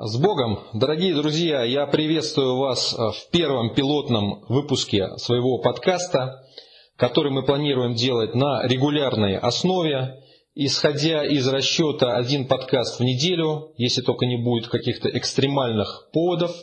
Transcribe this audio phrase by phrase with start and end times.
[0.00, 6.44] С Богом, дорогие друзья, я приветствую вас в первом пилотном выпуске своего подкаста,
[6.94, 10.22] который мы планируем делать на регулярной основе,
[10.54, 16.54] исходя из расчета один подкаст в неделю, если только не будет каких-то экстремальных поводов.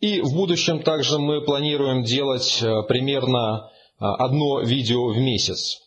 [0.00, 3.70] И в будущем также мы планируем делать э, примерно
[4.00, 5.83] э, одно видео в месяц.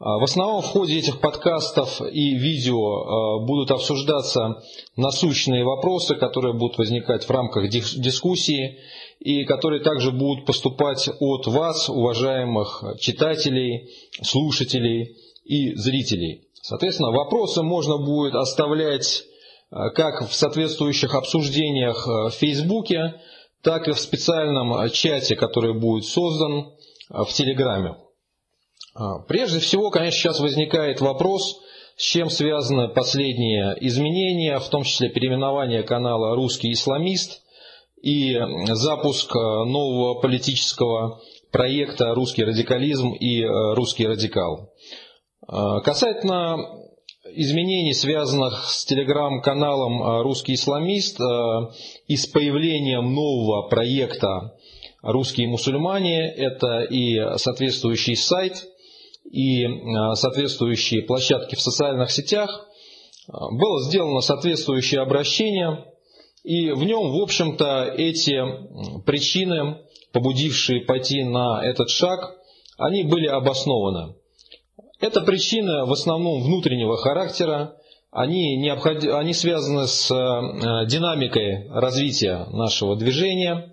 [0.00, 4.60] А, в основном в ходе этих подкастов и видео а, будут обсуждаться
[4.96, 8.78] насущные вопросы, которые будут возникать в рамках дискуссии
[9.20, 13.88] и которые также будут поступать от вас, уважаемых читателей,
[14.20, 16.48] слушателей и зрителей.
[16.60, 19.22] Соответственно, вопросы можно будет оставлять
[19.70, 23.14] а, как в соответствующих обсуждениях в Фейсбуке,
[23.62, 26.72] так и в специальном чате, который будет создан
[27.08, 28.03] в Телеграме.
[28.94, 31.60] А, прежде всего, конечно, сейчас возникает вопрос,
[31.96, 37.42] с чем связаны последние изменения, в том числе переименование канала «Русский исламист»
[38.00, 44.70] и запуск а, нового политического проекта «Русский радикализм» и а, «Русский радикал».
[45.46, 46.56] Касательно
[47.34, 51.20] изменений, связанных с телеграм-каналом «Русский исламист»
[52.08, 54.56] и с появлением нового проекта
[55.02, 58.68] «Русские мусульмане», это и соответствующий сайт–
[59.30, 62.66] и а, соответствующие площадки в социальных сетях,
[63.28, 65.86] а, было сделано соответствующее обращение,
[66.42, 69.78] и в нем, в общем-то, эти причины,
[70.12, 72.36] побудившие пойти на этот шаг,
[72.76, 74.14] они были обоснованы.
[75.00, 77.76] Это причины в основном внутреннего характера,
[78.10, 79.02] они, необход...
[79.04, 83.72] они связаны с а, динамикой развития нашего движения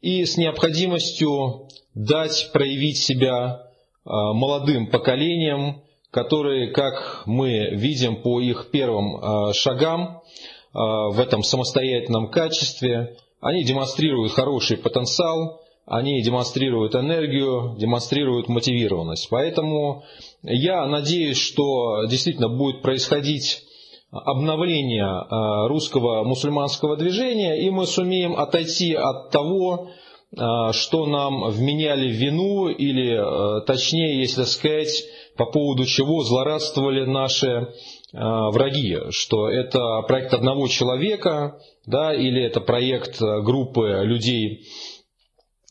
[0.00, 3.65] и с необходимостью дать проявить себя Э,
[4.06, 5.82] молодым поколением,
[6.16, 13.64] которые, как мы видим по их первым э, шагам э, в этом самостоятельном качестве, они
[13.64, 19.28] демонстрируют хороший потенциал, они демонстрируют энергию, демонстрируют мотивированность.
[19.30, 20.04] Поэтому
[20.42, 23.62] я надеюсь, что действительно будет происходить
[24.10, 29.90] обновление русского мусульманского движения, и мы сумеем отойти от того,
[30.34, 35.04] что нам вменяли вину, или э, точнее, если сказать,
[35.36, 37.68] по поводу чего злорадствовали наши
[38.12, 44.64] а, враги, что это проект одного человека, да, или это проект э, группы людей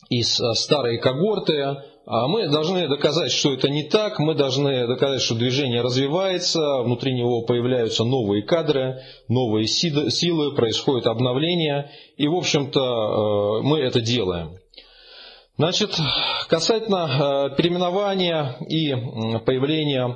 [0.09, 5.21] из э, старой когорты, а мы должны доказать, что это не так, мы должны доказать,
[5.21, 12.79] что движение развивается, внутри него появляются новые кадры, новые силы, происходит обновление, и, в общем-то,
[12.79, 14.59] э, мы это делаем.
[15.57, 15.97] Значит,
[16.47, 18.91] касательно э, переименования и
[19.39, 20.15] появления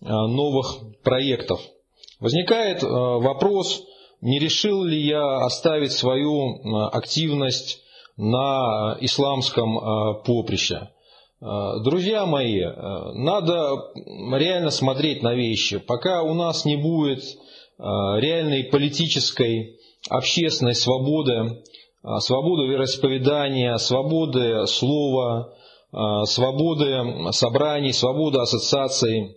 [0.00, 1.60] э, новых проектов.
[2.18, 3.84] Возникает вопрос,
[4.20, 7.80] не решил ли я оставить свою активность
[8.16, 9.78] на исламском
[10.24, 10.88] поприще.
[11.40, 13.92] Э, друзья мои, э, надо
[14.36, 15.78] реально смотреть на вещи.
[15.78, 19.78] Пока у нас не будет э, реальной политической,
[20.10, 21.62] общественной свободы,
[22.20, 25.52] свободы вероисповедания, свободы слова,
[26.24, 29.36] свободы собраний, свободы ассоциаций,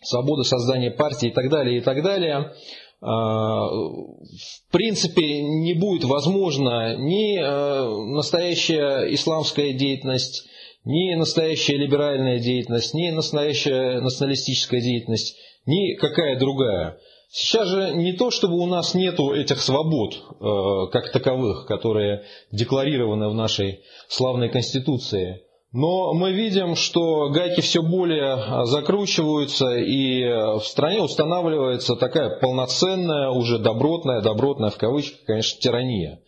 [0.00, 2.52] свободы создания партии и так далее, и так далее,
[3.00, 7.36] в принципе не будет возможно ни
[8.14, 10.48] настоящая исламская деятельность,
[10.84, 15.36] ни настоящая либеральная деятельность, ни настоящая националистическая деятельность,
[15.66, 16.98] ни какая другая.
[17.32, 23.28] Сейчас же не то, чтобы у нас нету этих свобод э, как таковых, которые декларированы
[23.28, 25.42] в нашей славной Конституции,
[25.72, 30.24] но мы видим, что гайки все более закручиваются, и
[30.58, 36.22] в стране устанавливается такая полноценная, уже добротная, добротная в кавычках, конечно, тирания.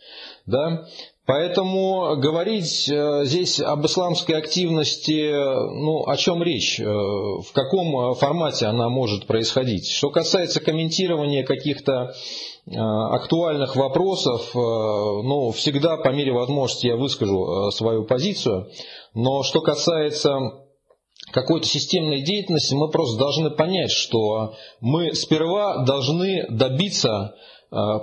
[0.46, 0.86] Да?
[1.25, 8.66] Поэтому говорить э, здесь об исламской активности, ну, о чем речь, э, в каком формате
[8.66, 9.88] она может происходить.
[9.88, 11.93] Что касается комментирования каких-то
[12.66, 18.68] э, актуальных вопросов, ну, всегда по мере возможности я выскажу свою позицию,
[19.15, 20.36] но что касается
[21.30, 27.52] какой-то системной деятельности, мы просто должны понять, что мы сперва должны добиться Э,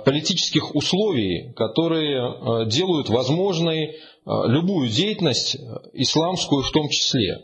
[0.04, 3.92] политических условий, которые э, делают возможной э,
[4.46, 5.56] любую деятельность,
[5.92, 7.38] исламскую в том числе.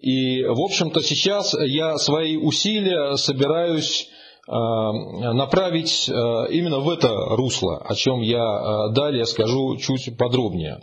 [0.00, 4.08] И, в общем-то, сейчас я свои усилия собираюсь
[4.48, 10.80] направить именно в это русло, о чем я далее скажу чуть подробнее.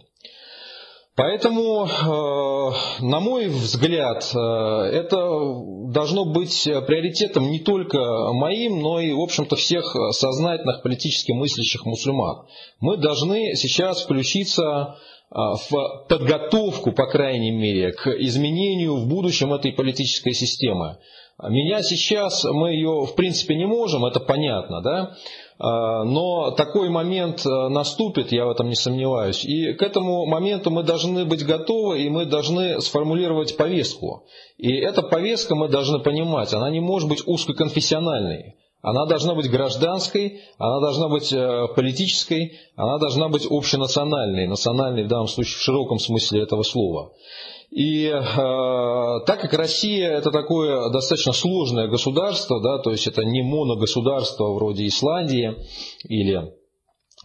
[1.17, 1.87] Поэтому,
[2.99, 5.17] на мой взгляд, это
[5.91, 7.97] должно быть приоритетом не только
[8.33, 12.45] моим, но и, в общем-то, всех сознательных политически мыслящих мусульман.
[12.79, 14.95] Мы должны сейчас включиться
[15.31, 20.99] в подготовку, по крайней мере, к изменению в будущем этой политической системы.
[21.49, 25.15] Меня сейчас, мы ее в принципе не можем, это понятно, да?
[25.59, 29.43] А, но такой момент э, наступит, я в этом не сомневаюсь.
[29.43, 34.23] И к этому моменту мы должны быть готовы, и мы должны сформулировать повестку.
[34.57, 38.55] И эта повестка, мы должны понимать, она не может быть узкоконфессиональной.
[38.83, 45.07] Она должна быть гражданской, она должна быть э, политической, она должна быть общенациональной, национальной в
[45.07, 47.13] данном случае в широком смысле этого слова.
[47.69, 48.13] И э,
[49.25, 54.87] так как Россия это такое достаточно сложное государство, да, то есть это не моногосударство вроде
[54.87, 55.55] Исландии
[56.03, 56.53] или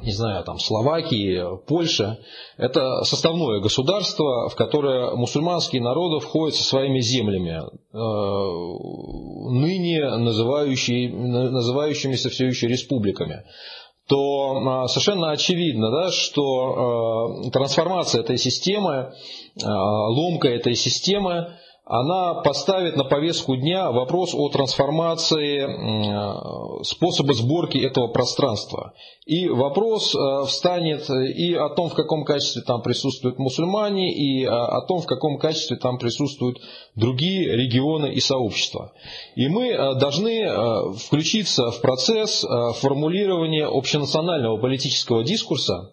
[0.00, 2.18] не знаю, там, Словакии, Польша,
[2.56, 7.98] это составное государство, в которое мусульманские народы входят со своими землями, э,
[9.52, 13.44] ныне называющие, называющимися все еще республиками
[14.08, 22.34] то а, совершенно очевидно, да, что э, трансформация этой системы, э, ломка этой системы, она
[22.42, 28.94] поставит на повестку дня вопрос о трансформации э, способа сборки этого пространства.
[29.26, 30.14] И вопрос
[30.46, 35.38] встанет и о том, в каком качестве там присутствуют мусульмане, и о том, в каком
[35.38, 36.58] качестве там присутствуют
[36.96, 38.92] другие регионы и сообщества.
[39.36, 42.44] И мы должны включиться в процесс
[42.80, 45.92] формулирования общенационального политического дискурса,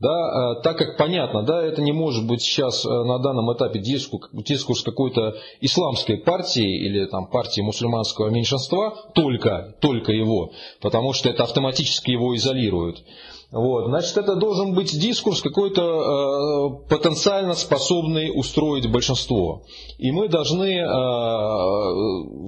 [0.00, 4.82] да, так как понятно, да, это не может быть сейчас на данном этапе дискурс, дискурс
[4.82, 12.12] какой-то исламской партии или там, партии мусульманского меньшинства, только, только его, потому что это автоматически
[12.12, 13.04] его изолирует.
[13.52, 13.86] Вот.
[13.86, 19.64] Значит, это должен быть дискурс какой-то э, потенциально способный устроить большинство.
[19.98, 20.86] И мы должны э,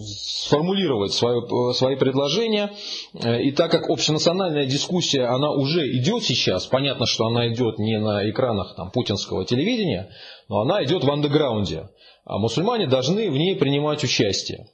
[0.00, 2.70] сформулировать свое, свои предложения.
[3.14, 8.30] И так как общенациональная дискуссия, она уже идет сейчас, понятно, что она идет не на
[8.30, 10.08] экранах там, путинского телевидения,
[10.48, 11.88] но она идет в андеграунде.
[12.24, 14.68] А мусульмане должны в ней принимать участие.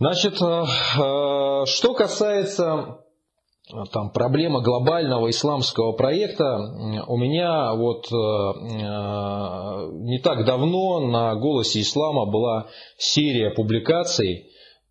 [0.00, 2.99] Значит, э, э что касается
[3.92, 6.58] там проблема глобального исламского проекта.
[7.06, 12.66] У меня вот э, э, не так давно на «Голосе ислама» была
[12.98, 14.46] серия публикаций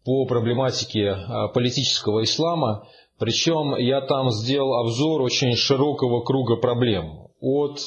[0.06, 1.16] по проблематике э,
[1.54, 2.88] политического ислама.
[3.20, 7.28] Причем я там сделал обзор очень широкого круга проблем.
[7.42, 7.80] От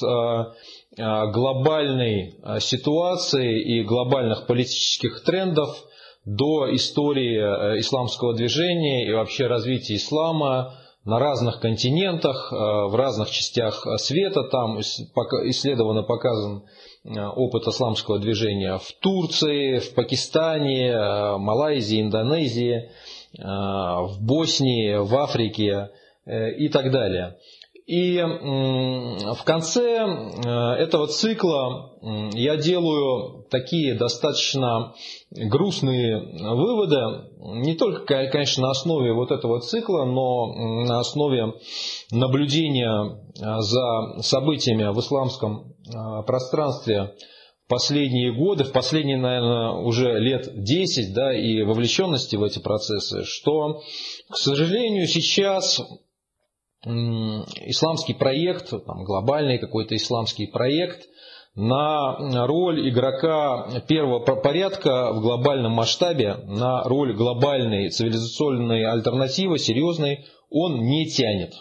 [0.97, 5.77] глобальной ситуации и глобальных политических трендов
[6.25, 13.87] до истории исламского движения и вообще развития ислама, на разных континентах, э, в разных частях
[13.99, 14.45] света.
[14.45, 16.65] Там исследован и показан
[17.05, 22.91] э, опыт исламского движения в Турции, в Пакистане, э, Малайзии, Индонезии,
[23.35, 25.89] в Боснии, в Африке
[26.27, 27.39] и так далее.
[27.87, 30.07] И в конце
[30.79, 31.99] этого цикла
[32.33, 34.95] я делаю такие достаточно
[35.31, 36.21] грустные
[36.55, 36.97] выводы,
[37.65, 41.55] не только, конечно, на основе вот этого цикла, но на основе
[42.13, 45.75] наблюдения за событиями в исламском
[46.25, 47.15] пространстве
[47.67, 53.25] в последние годы, в последние, наверное, уже лет 10, да, и вовлеченности в эти процессы,
[53.25, 53.81] что,
[54.31, 55.81] к сожалению, сейчас
[56.85, 61.07] исламский проект, там, глобальный какой-то исламский проект,
[61.55, 70.81] на роль игрока первого порядка в глобальном масштабе, на роль глобальной цивилизационной альтернативы, серьезной, он
[70.81, 71.53] не тянет.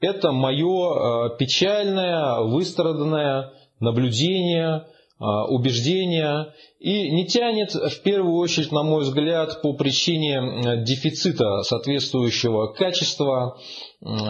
[0.00, 4.84] Это мое э, печальное, выстраданное наблюдение,
[5.18, 12.74] э, убеждение и не тянет в первую очередь, на мой взгляд, по причине дефицита соответствующего
[12.74, 13.56] качества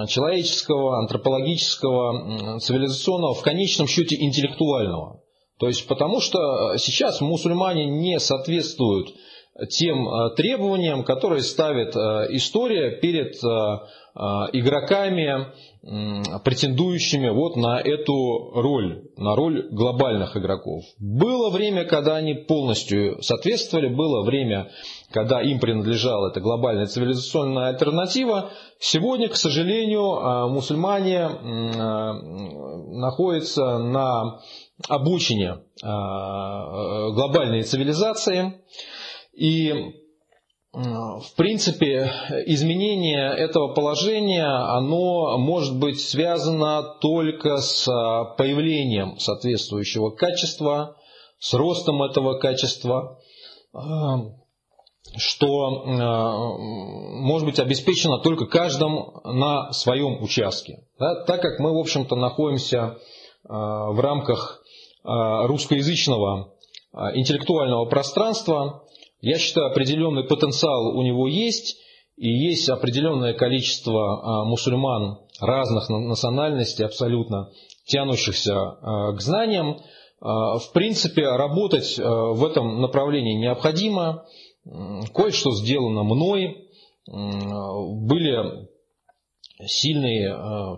[0.08, 5.22] человеческого, антропологического, цивилизационного, в конечном счете интеллектуального.
[5.58, 9.14] То есть потому что сейчас мусульмане не соответствуют
[9.70, 13.48] тем э, требованиям, которые ставит э, история перед э,
[14.52, 15.52] игроками,
[16.42, 20.84] претендующими вот на эту роль, на роль глобальных игроков.
[20.98, 24.70] Было время, когда они полностью соответствовали, было время,
[25.16, 28.50] когда им принадлежала эта глобальная цивилизационная альтернатива.
[28.78, 31.30] Сегодня, к сожалению, мусульмане
[33.00, 34.40] находятся на
[34.86, 38.60] обучении глобальной цивилизации.
[39.32, 39.72] И
[40.74, 42.12] в принципе,
[42.44, 47.86] изменение этого положения, оно может быть связано только с
[48.36, 50.94] появлением соответствующего качества,
[51.38, 53.18] с ростом этого качества,
[55.16, 60.84] что может быть обеспечено только каждым на своем участке.
[60.98, 62.98] Да, так как мы, в общем-то, находимся
[63.44, 64.62] в рамках
[65.04, 66.52] русскоязычного
[67.14, 68.82] интеллектуального пространства,
[69.20, 71.76] я считаю, определенный потенциал у него есть,
[72.16, 77.50] и есть определенное количество мусульман разных национальностей, абсолютно
[77.86, 78.54] тянущихся
[79.16, 79.78] к знаниям.
[80.18, 84.24] В принципе, работать в этом направлении необходимо.
[85.14, 86.68] Кое-что сделано мной.
[87.06, 88.68] Были
[89.64, 90.34] сильные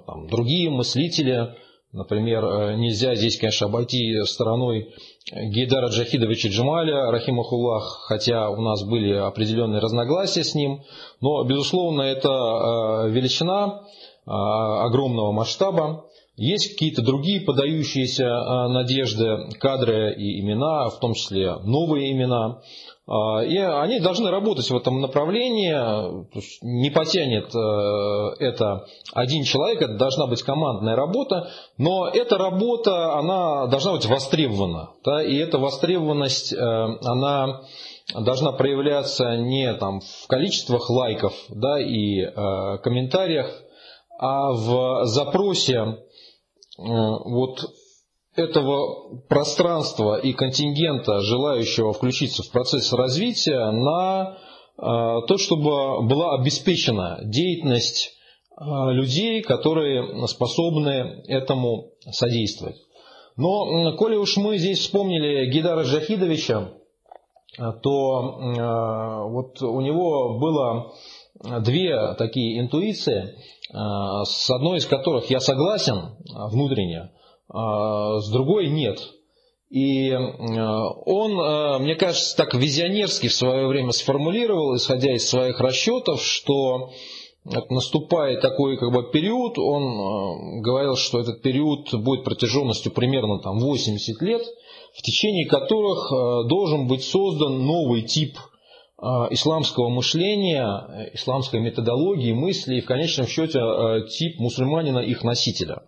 [0.06, 1.54] там, другие мыслители.
[1.92, 4.92] Например, нельзя здесь, конечно, обойти стороной
[5.32, 10.82] Гейдара Джахидовича Джамаля, Рахимахуллах, хотя у нас были определенные разногласия с ним,
[11.20, 13.82] но, безусловно, это э, величина
[14.26, 16.04] э, огромного масштаба.
[16.36, 22.62] Есть какие-то другие подающиеся э, надежды, кадры и имена, в том числе новые имена.
[23.08, 25.72] А, и они должны работать в этом направлении.
[26.62, 31.48] Не потянет э, это один человек, это должна быть командная работа,
[31.78, 34.90] но эта работа, она должна быть востребована.
[35.04, 37.62] Да, и эта востребованность, э, она
[38.14, 43.50] должна проявляться не там, в количествах лайков да, и э, комментариях,
[44.20, 45.98] а в запросе
[46.76, 47.70] вот
[48.38, 54.36] этого пространства и контингента, желающего включиться в процесс развития, на
[54.76, 54.82] э,
[55.26, 58.10] то, чтобы была обеспечена деятельность
[58.50, 62.76] э, людей, которые способны этому содействовать.
[63.36, 66.72] Но, коли уж мы здесь вспомнили Гидара Джахидовича,
[67.82, 70.92] то вот у него было
[71.60, 73.36] две такие интуиции,
[73.70, 76.16] с одной из которых я согласен
[76.50, 77.10] внутренне,
[77.50, 78.98] с другой нет.
[79.70, 85.60] И э, он, э, мне кажется, так визионерски в свое время сформулировал, исходя из своих
[85.60, 86.90] расчетов, что
[87.44, 93.58] наступает такой как бы период, он э, говорил, что этот период будет протяженностью примерно там,
[93.58, 94.42] 80 лет,
[94.94, 98.38] в течение которых должен быть создан новый тип
[99.30, 103.60] исламского мышления, исламской методологии, мысли и в конечном счете
[104.08, 105.82] тип мусульманина, их носителя.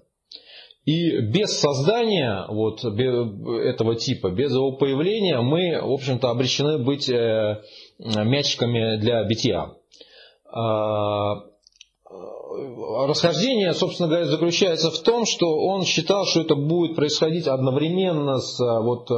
[0.85, 7.61] И без создания вот этого типа, без его появления, мы, в общем-то, обречены быть э,
[7.99, 9.73] мячиками для битья.
[10.53, 11.43] А,
[13.07, 18.59] расхождение, собственно говоря, заключается в том, что он считал, что это будет происходить одновременно с
[18.59, 19.09] вот,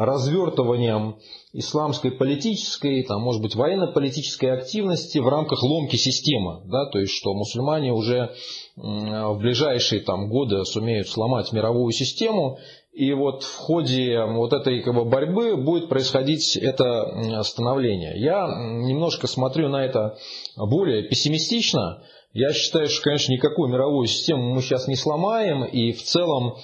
[0.00, 1.18] развертыванием
[1.52, 6.62] исламской политической, там, может быть, военно-политической активности в рамках ломки системы.
[6.64, 8.32] Да, то есть, что мусульмане уже
[8.76, 12.58] в ближайшие там, годы сумеют сломать мировую систему,
[12.92, 18.14] и вот в ходе вот этой как бы, борьбы будет происходить это становление.
[18.16, 20.16] Я немножко смотрю на это
[20.56, 22.02] более пессимистично.
[22.32, 26.54] Я считаю, что, конечно, никакую мировую систему мы сейчас не сломаем, и в целом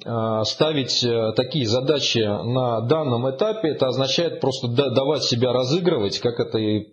[0.00, 6.58] ставить э, такие задачи на данном этапе, это означает просто давать себя разыгрывать, как это
[6.58, 6.88] и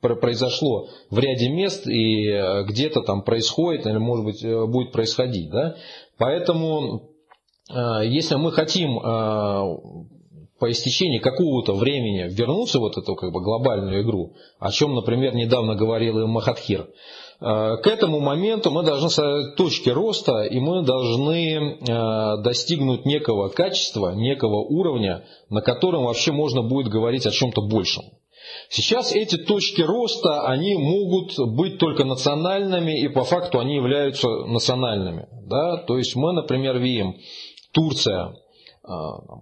[0.00, 5.50] произошло в ряде мест и э, где-то там происходит или может быть будет происходить.
[5.50, 5.76] Да?
[6.18, 7.10] Поэтому
[8.02, 14.34] если мы хотим по истечении какого-то времени вернуться в вот эту как бы глобальную игру,
[14.58, 19.88] о чем, например, недавно говорил и Махатхир, Э, к этому моменту мы должны ставить точки
[19.88, 26.86] роста, и мы должны э, достигнуть некого качества, некого уровня, на котором вообще можно будет
[26.86, 28.04] говорить о чем-то большем.
[28.68, 35.26] Сейчас эти точки роста, они могут быть только национальными, и по факту они являются национальными.
[35.46, 35.78] Да?
[35.78, 37.16] То есть мы, например, видим
[37.72, 38.88] Турция, э,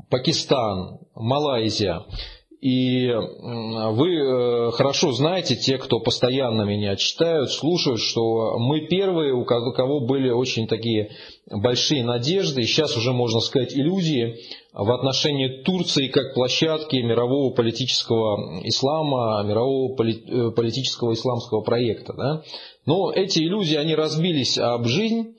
[0.09, 2.02] Пакистан, Малайзия–
[2.61, 9.45] и вы э, хорошо знаете, те, кто постоянно меня читают, слушают, что мы первые, у
[9.45, 11.11] кого были очень такие
[11.50, 14.37] большие надежды, и сейчас уже можно сказать иллюзии
[14.75, 22.12] в отношении Турции как площадки мирового политического ислама, мирового э, политического исламского проекта.
[22.12, 22.43] Да?
[22.85, 25.35] Но эти иллюзии, они разбились об жизнь,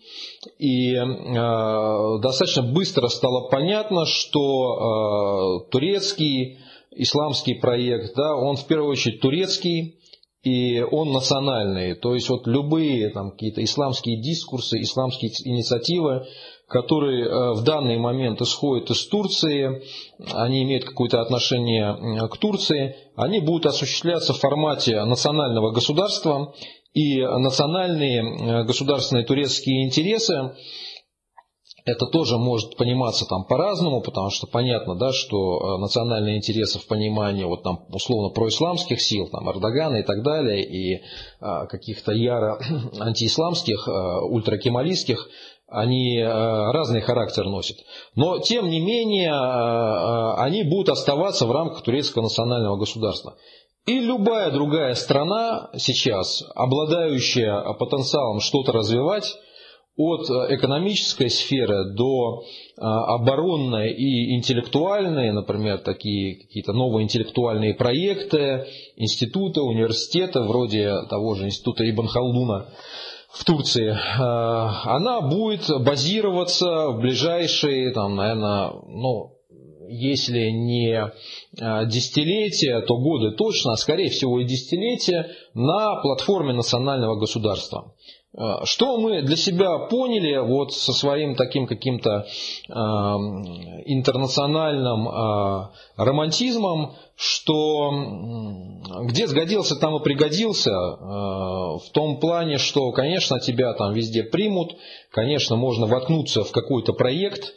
[0.57, 6.57] и э, достаточно быстро стало понятно, что э, турецкий
[6.91, 9.97] исламский проект, да, он в первую очередь турецкий,
[10.43, 11.95] и он национальный.
[11.95, 16.25] То есть вот любые там какие-то исламские дискурсы, исламские инициативы,
[16.67, 19.83] которые э, в данный момент исходят из Турции,
[20.33, 26.53] они имеют какое-то отношение к Турции, они будут осуществляться в формате национального государства,
[26.93, 30.51] и национальные э, государственные турецкие интересы
[31.85, 36.87] это тоже может пониматься там по-разному, потому что понятно, да, что э, национальные интересы в
[36.87, 41.01] понимании вот там условно происламских сил, там Эрдогана и так далее, и
[41.39, 42.59] а, каких-то яро
[42.99, 45.27] антиисламских, а, ультракемалистских,
[45.67, 47.77] они разный характер носят.
[48.13, 49.33] Но тем не менее
[50.35, 53.37] они будут оставаться в рамках турецкого национального государства.
[53.85, 59.33] И любая другая страна сейчас, обладающая потенциалом что-то развивать,
[59.97, 68.65] от э, экономической сферы до э, оборонной и интеллектуальной, например, такие какие-то новые интеллектуальные проекты,
[68.95, 72.69] институты, университеты, вроде того же института Ибн Халдуна
[73.33, 79.37] в Турции, э, она будет базироваться в ближайшие, там, наверное, ну,
[79.89, 81.11] если не
[81.85, 87.93] десятилетия, то годы точно, а скорее всего и десятилетия, на платформе национального государства.
[88.33, 92.25] А, что мы для себя поняли вот со своим таким каким-то
[92.69, 97.91] э, интернациональным э, романтизмом, что
[99.03, 104.77] где сгодился, там и пригодился, э, в том плане, что, конечно, тебя там везде примут,
[105.11, 107.53] конечно, можно воткнуться в какой-то проект,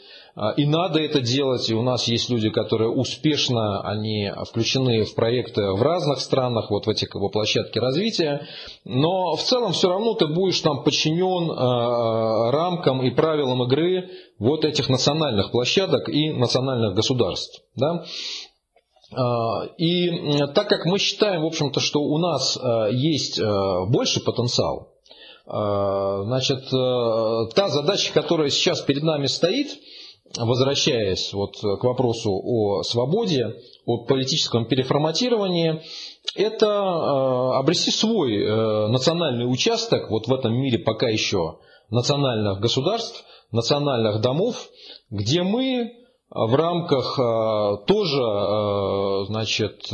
[0.56, 5.70] и надо это делать, и у нас есть люди, которые успешно, они включены в проекты
[5.70, 8.44] в разных странах, вот в эти как бы, площадки развития,
[8.84, 14.10] но в целом все равно ты будешь там подчинен э, рамкам и правилам игры
[14.40, 17.62] вот этих национальных площадок и национальных государств.
[17.76, 18.04] Да?
[19.78, 20.10] И
[20.54, 22.58] так как мы считаем, в общем-то, что у нас
[22.90, 23.40] есть
[23.88, 24.88] больше потенциал,
[25.46, 29.68] значит, та задача, которая сейчас перед нами стоит–
[30.38, 33.54] возвращаясь вот к вопросу о свободе,
[33.86, 35.82] о политическом переформатировании,
[36.34, 41.58] это э, обрести свой э, национальный участок вот в этом мире пока еще
[41.90, 44.68] национальных государств, национальных домов,
[45.10, 45.92] где мы
[46.30, 49.86] в рамках э, тоже значит,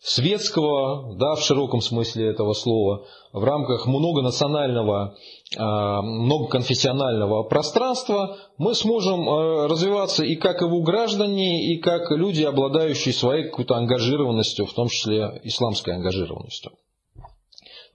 [0.00, 9.28] светского, да, в широком смысле этого слова, в рамках многонационального Э, многоконфессионального пространства, мы сможем
[9.28, 14.88] э, развиваться и как его граждане, и как люди, обладающие своей какой-то ангажированностью, в том
[14.88, 16.72] числе исламской ангажированностью.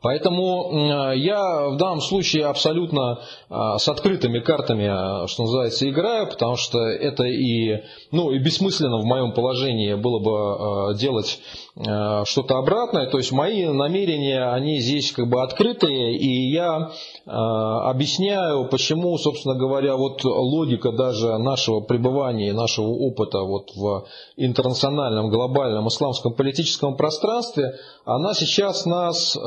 [0.02, 6.80] Поэтому я в данном случае абсолютно а, с открытыми картами, что называется, играю, потому что
[6.80, 11.42] это и, ну, и бессмысленно в моем положении было бы делать
[11.76, 13.10] что-то обратное.
[13.10, 16.92] То есть мои намерения, они здесь как бы открытые, и я
[17.26, 25.88] объясняю, почему, собственно говоря, вот логика даже нашего пребывания, нашего опыта вот в интернациональном, глобальном
[25.88, 29.38] исламском политическом пространстве, она сейчас нас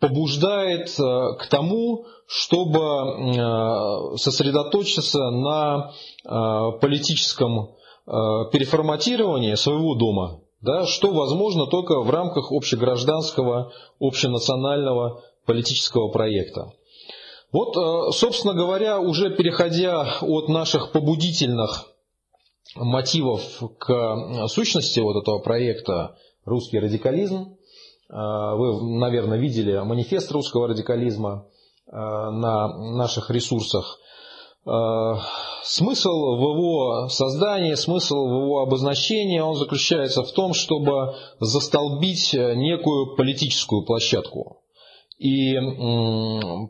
[0.00, 5.92] побуждает э, к тому, чтобы э, сосредоточиться на
[6.24, 16.72] э, политическом переформатировании своего дома, да, что возможно только в рамках общегражданского, общенационального политического проекта.
[17.52, 21.84] Вот, собственно говоря, уже переходя от наших побудительных
[22.74, 23.42] мотивов
[23.78, 27.58] к сущности вот этого проекта «Русский радикализм»,
[28.12, 31.46] вы, наверное, видели манифест русского радикализма
[31.86, 33.98] э, на наших ресурсах.
[34.66, 35.14] Э,
[35.62, 43.14] смысл в его создании, смысл в его обозначении, он заключается в том, чтобы застолбить некую
[43.16, 44.62] политическую площадку.
[45.18, 45.54] И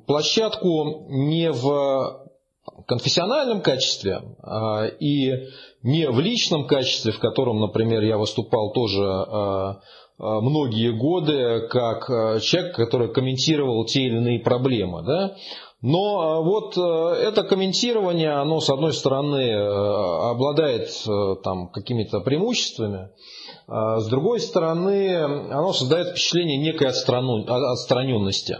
[0.07, 2.29] площадку не в
[2.87, 5.47] конфессиональном качестве а, и
[5.83, 9.75] не в личном качестве, в котором, например, я выступал тоже Э,
[10.21, 15.03] многие годы как э, человек, который комментировал те или иные проблемы.
[15.03, 15.35] Да?
[15.81, 19.53] Но э, вот это комментирование, оно с одной стороны
[20.31, 20.91] обладает
[21.43, 23.09] там какими-то преимуществами,
[23.67, 28.59] с другой стороны оно создает впечатление некой отстраненности.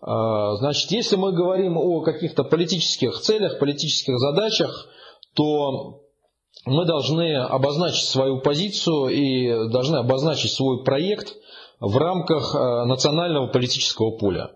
[0.00, 4.88] Значит, если мы говорим о каких-то политических целях, политических задачах,
[5.34, 6.07] то
[6.66, 11.34] мы должны обозначить свою позицию и должны обозначить свой проект
[11.80, 14.50] в рамках э, национального политического поля.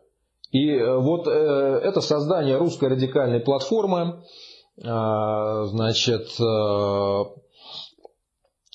[0.51, 4.25] И э, вот э, это создание русской радикальной платформы,
[4.75, 6.29] значит,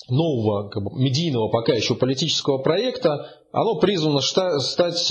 [0.07, 5.09] нового как бы, медийного пока еще политического проекта, оно призвано стать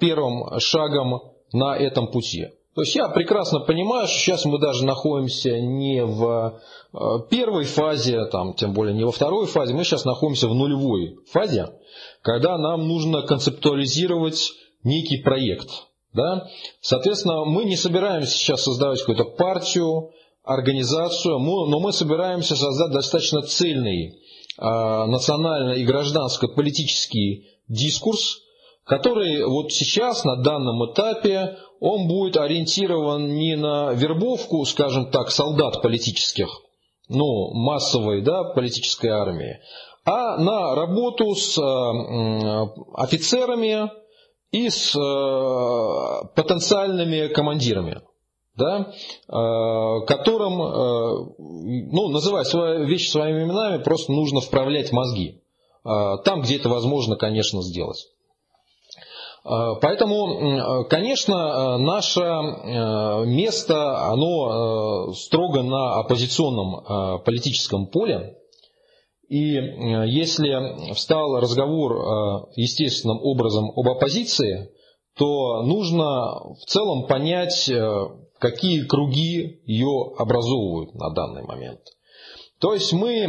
[0.00, 2.48] первым шагом на этом пути.
[2.74, 6.60] То есть я прекрасно понимаю, что сейчас мы даже находимся не в
[6.92, 6.98] э,
[7.30, 11.68] первой фазе, там, тем более не во второй фазе, мы сейчас находимся в нулевой фазе,
[12.22, 15.68] когда нам нужно концептуализировать некий проект.
[16.12, 16.48] Да?
[16.80, 20.10] Соответственно, мы не собираемся сейчас создавать какую-то партию,
[20.44, 24.20] организацию, но мы собираемся создать достаточно цельный
[24.58, 28.40] а, национально и гражданско-политический дискурс,
[28.84, 35.82] который вот сейчас, на данном этапе, он будет ориентирован не на вербовку, скажем так, солдат
[35.82, 36.48] политических,
[37.08, 39.60] ну, массовой да, политической армии,
[40.04, 41.62] а на работу с э,
[42.94, 43.90] офицерами
[44.50, 48.02] и с э, потенциальными командирами
[48.56, 55.40] да, э, которым, ну, называть свои вещи своими именами, просто нужно вправлять мозги.
[55.82, 58.06] Там, где это возможно, конечно, сделать.
[59.44, 62.20] Поэтому, конечно, наше
[63.26, 68.38] место, оно строго на оппозиционном политическом поле.
[69.28, 74.70] И если встал разговор естественным образом об оппозиции,
[75.18, 77.70] то нужно в целом понять,
[78.38, 81.80] какие круги ее образовывают на данный момент.
[82.64, 83.26] То есть мы э,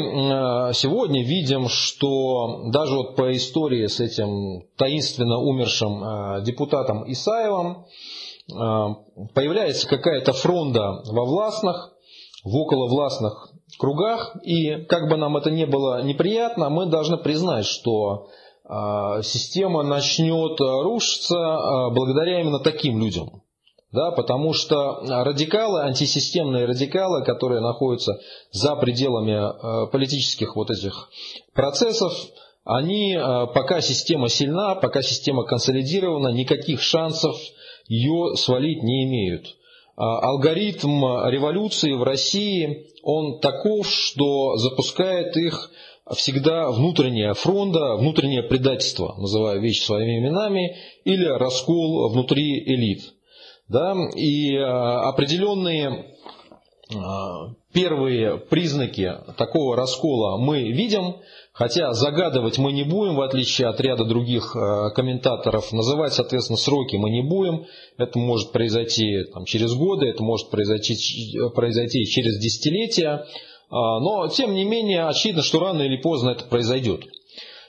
[0.74, 8.56] сегодня видим, что даже вот по истории с этим таинственно умершим э, депутатом Исаевым э,
[9.34, 11.92] появляется какая-то фронта во властных,
[12.46, 18.30] в околовластных кругах, и как бы нам это не было неприятно, мы должны признать, что
[19.22, 21.36] система начнет рушиться
[21.92, 23.44] благодаря именно таким людям
[23.96, 28.20] да, потому что радикалы, антисистемные радикалы, которые находятся
[28.52, 31.10] за пределами э, политических вот этих
[31.54, 32.14] процессов,
[32.66, 37.36] они, э, пока система сильна, пока система консолидирована, никаких шансов
[37.88, 39.56] ее свалить не имеют.
[39.98, 45.72] А алгоритм революции в России, он таков, что запускает их
[46.14, 53.15] всегда внутренняя фронта, внутреннее предательство, называя вещи своими именами, или раскол внутри элит.
[53.68, 53.96] Да?
[54.16, 56.06] И э, определенные
[56.92, 56.96] э,
[57.74, 61.16] первые признаки такого раскола мы видим,
[61.52, 66.96] хотя загадывать мы не будем, в отличие от ряда других э, комментаторов, называть, соответственно, сроки
[66.96, 67.66] мы не будем.
[67.98, 70.96] Это может произойти там, через годы, это может произойти,
[71.56, 73.26] произойти через десятилетия.
[73.72, 77.04] Но, тем не менее, очевидно, что рано или поздно это произойдет.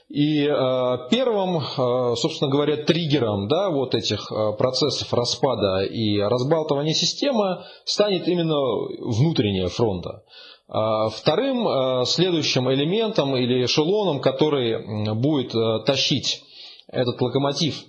[0.09, 6.93] И э, первым, э, собственно говоря, триггером да, вот этих э, процессов распада и разбалтывания
[6.93, 8.57] системы станет именно
[8.99, 10.23] внутренняя фронта.
[10.69, 15.53] Вторым следующим элементом или эшелоном, который будет
[15.85, 16.43] тащить
[16.89, 17.85] этот локомотив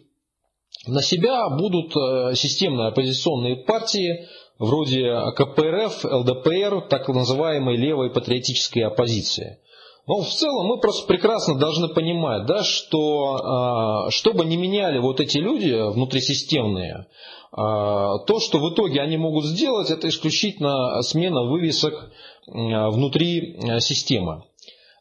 [0.87, 1.90] на себя, будут
[2.38, 4.28] системные оппозиционные партии,
[4.61, 9.59] вроде КПРФ, ЛДПР, так называемой левой патриотической оппозиции.
[10.08, 14.98] Но в целом мы просто прекрасно должны понимать, да, что а, что бы ни меняли
[14.98, 17.08] вот эти люди внутрисистемные,
[17.52, 22.10] а, то, что в итоге они могут сделать, это исключительно смена вывесок
[22.46, 24.44] внутри системы.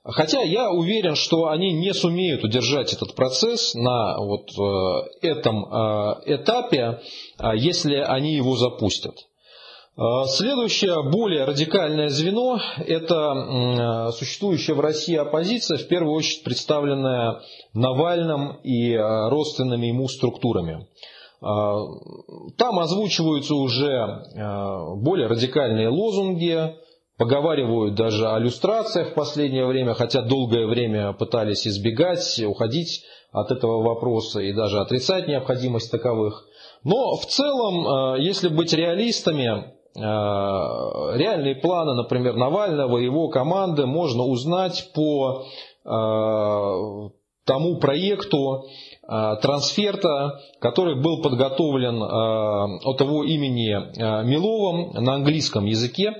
[0.03, 6.35] Хотя я уверен, что они не сумеют удержать этот процесс на вот э, этом э,
[6.35, 7.01] этапе,
[7.55, 9.26] если они его запустят.
[9.99, 17.41] А, следующее, более радикальное звено– это существующая в России оппозиция, в первую очередь представленная
[17.73, 20.87] Навальным и а, родственными ему структурами.
[21.41, 21.77] А,
[22.59, 24.23] там озвучиваются уже
[24.97, 26.75] более радикальные лозунги,
[27.17, 33.81] поговаривают даже о иллюстрациях в последнее время, хотя долгое время пытались избегать, уходить от этого
[33.81, 36.45] вопроса и даже отрицать необходимость таковых.
[36.83, 44.91] Но в целом, если быть реалистами, реальные планы, например, Навального и его команды можно узнать
[44.93, 45.43] по
[45.85, 45.89] э,
[47.45, 56.13] тому проекту э, трансферта, который был подготовлен от его имени Миловым на английском языке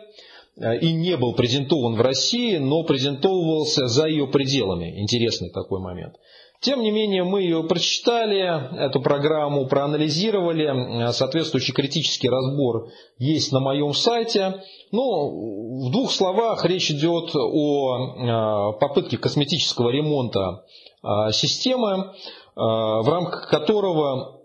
[0.57, 5.01] и не был презентован в России, но презентовывался за ее пределами.
[5.01, 6.15] Интересный такой момент.
[6.59, 11.11] Тем не менее, мы ее прочитали, эту программу проанализировали.
[11.11, 12.87] Соответствующий критический разбор
[13.19, 14.63] есть на моем сайте.
[14.91, 20.63] Ну, в двух словах речь идет о э, попытке косметического ремонта
[21.03, 22.09] э, системы, э,
[22.55, 24.41] в рамках которого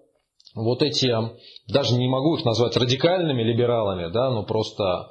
[0.54, 1.10] вот эти,
[1.72, 5.10] даже не могу их назвать радикальными либералами, да, но просто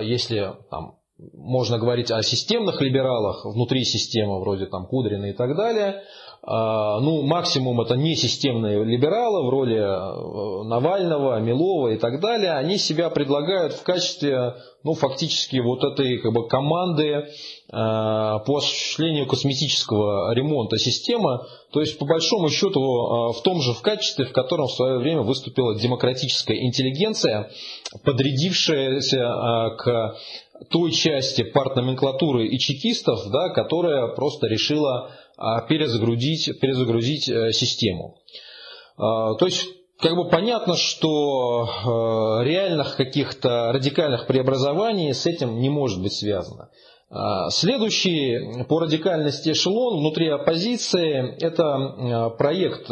[0.00, 0.98] если там,
[1.34, 6.02] можно говорить о системных либералах внутри системы, вроде там Кудрина и так далее.
[6.50, 12.52] А, ну, максимум это не системные либералы в роли э, Навального, Милова и так далее.
[12.52, 17.26] Они себя предлагают в качестве, ну, фактически вот этой как бы, команды э,
[17.70, 21.40] по осуществлению косметического ремонта системы.
[21.70, 25.00] То есть, по большому счету, э, в том же в качестве, в котором в свое
[25.00, 27.50] время выступила демократическая интеллигенция,
[28.04, 30.16] подрядившаяся к
[30.70, 35.10] той части партноменклатуры и чекистов, да, которая просто решила
[35.68, 38.18] перезагрузить, перезагрузить э, систему.
[38.96, 39.68] А, то есть
[40.00, 46.70] как бы понятно, что э, реальных каких-то радикальных преобразований с этим не может быть связано.
[47.10, 52.90] А, следующий по радикальности эшелон внутри оппозиции– это э, проект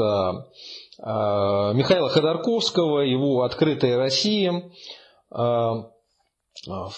[0.98, 4.62] Михаила Ходорковского, его «Открытая Россия».
[5.28, 5.92] В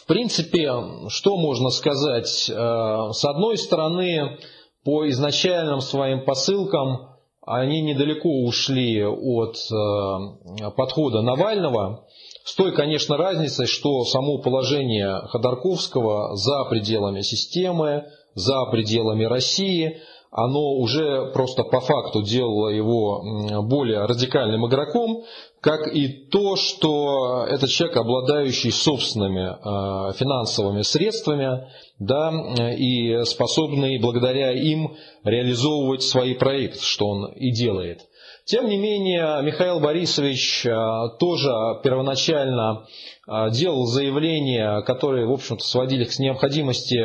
[0.06, 0.70] принципе,
[1.08, 2.28] что можно сказать?
[2.28, 4.38] С одной стороны,
[4.84, 7.08] по изначальным своим посылкам
[7.46, 12.04] они недалеко ушли от э, подхода Навального,
[12.44, 20.74] с той, конечно, разницей, что само положение Ходорковского за пределами системы, за пределами России– оно
[20.74, 25.24] уже просто по факту делало его более радикальным игроком,
[25.60, 31.66] как и то, что это человек, обладающий собственными э, финансовыми средствами,
[31.98, 32.30] да,
[32.74, 38.02] и способный благодаря им реализовывать свои проекты, что он и делает.
[38.44, 40.70] Тем не менее, Михаил Борисович э,
[41.18, 41.50] тоже
[41.82, 42.86] первоначально
[43.26, 46.98] э, делал заявления, которые, в общем-то, сводились к необходимости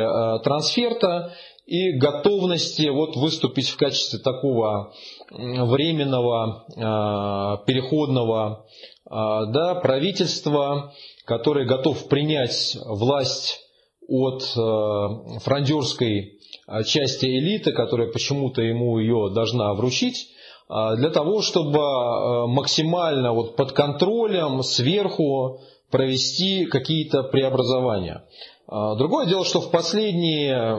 [0.44, 1.32] трансферта
[1.66, 4.92] и готовности вот выступить в качестве такого
[5.30, 8.66] временного э, переходного
[9.06, 10.92] э, да, правительства,
[11.24, 13.60] который готов принять власть
[14.06, 16.38] от э, франдерской
[16.86, 20.28] части элиты, которая почему-то ему ее должна вручить,
[20.66, 28.24] для того, чтобы максимально вот под контролем сверху провести какие-то преобразования.
[28.66, 30.78] А, другое дело, что в последние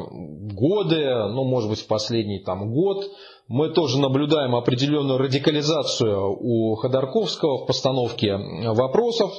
[0.53, 3.05] годы, ну, может быть, в последний там, год,
[3.47, 9.31] мы тоже наблюдаем определенную радикализацию у Ходорковского в постановке вопросов,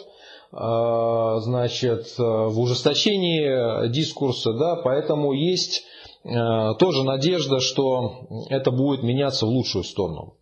[0.52, 5.84] а, значит, в ужесточении дискурса, да, поэтому есть
[6.80, 10.34] тоже надежда, что это будет меняться в лучшую сторону.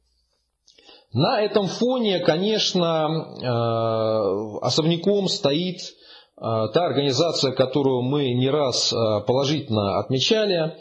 [1.13, 3.07] На этом фоне, конечно,
[4.63, 5.81] особняком стоит
[6.37, 10.75] та организация, которую мы не раз а, положительно отмечали,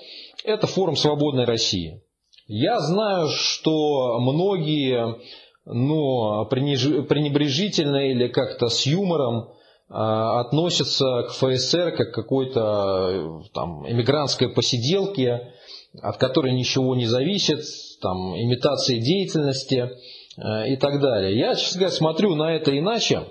[0.44, 2.02] это форум «Свободной России».
[2.48, 5.16] Я знаю, что многие
[5.66, 9.50] ну, пренебрежительно или как-то с юмором
[9.90, 15.54] а, относятся к ФСР как к какой-то там эмигрантской посиделке,
[16.02, 17.64] от которой ничего не зависит,
[18.02, 19.92] там, имитации деятельности
[20.68, 21.38] и так далее.
[21.38, 23.22] Я, честно говоря, смотрю на это иначе.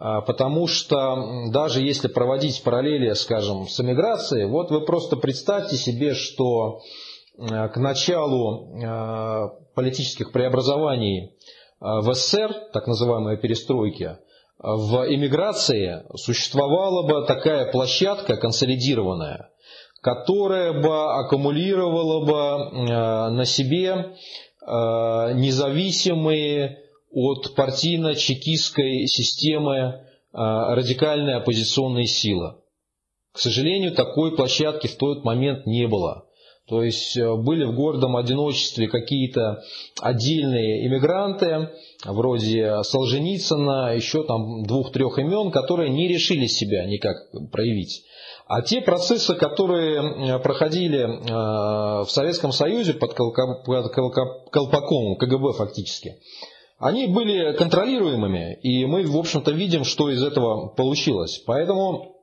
[0.00, 6.14] А, потому что даже если проводить параллели, скажем, с эмиграцией, вот вы просто представьте себе,
[6.14, 6.82] что
[7.36, 11.30] э, к началу э, политических преобразований э,
[11.80, 14.18] в СССР, так называемой перестройки,
[14.60, 19.50] в эмиграции существовала бы такая площадка консолидированная,
[20.00, 22.36] которая бы аккумулировала бы
[23.36, 24.16] на себе
[24.66, 32.62] независимые от партийно-чекистской системы а, радикальная оппозиционная сила.
[33.32, 36.28] К сожалению, такой площадки в тот момент не было.
[36.68, 39.62] То есть э, были в гордом одиночестве какие-то
[40.02, 41.70] отдельные иммигранты,
[42.04, 47.16] вроде Солженицына, еще там двух-трех имен, которые не решили себя никак
[47.50, 48.04] проявить.
[48.46, 56.16] А те процессы, которые э, проходили э, в Советском Союзе под колпаком КГБ фактически,
[56.78, 61.42] они были контролируемыми, и мы, в общем-то, видим, что из этого получилось.
[61.44, 62.14] Поэтому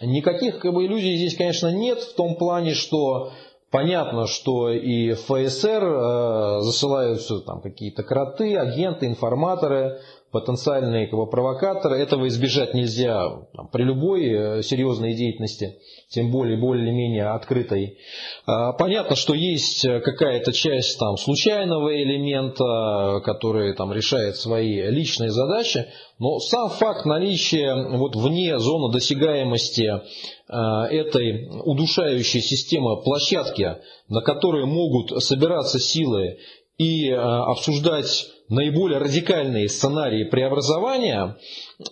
[0.00, 3.32] никаких как бы, иллюзий здесь, конечно, нет в том плане, что
[3.70, 10.00] понятно, что и ФСР э, засылаются там какие-то кроты, агенты, информаторы,
[10.32, 11.96] потенциальные как бы, провокаторы.
[11.98, 17.98] Этого избежать нельзя там, при любой э, серьезной деятельности, тем более более-менее открытой.
[18.46, 25.86] А, понятно, что есть какая-то часть там, случайного элемента, который там, решает свои личные задачи,
[26.18, 30.56] но сам факт наличия вот, вне зоны досягаемости э,
[30.94, 33.76] этой удушающей системы площадки,
[34.08, 36.38] на которой могут собираться силы
[36.76, 41.36] и э, обсуждать наиболее радикальные сценарии преобразования,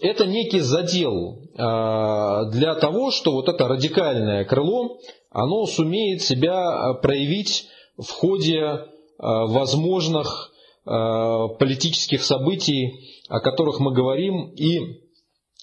[0.00, 4.98] это некий задел для того, что вот это радикальное крыло,
[5.30, 8.86] оно сумеет себя проявить в ходе
[9.18, 10.52] возможных
[10.84, 12.92] политических событий,
[13.28, 15.00] о которых мы говорим и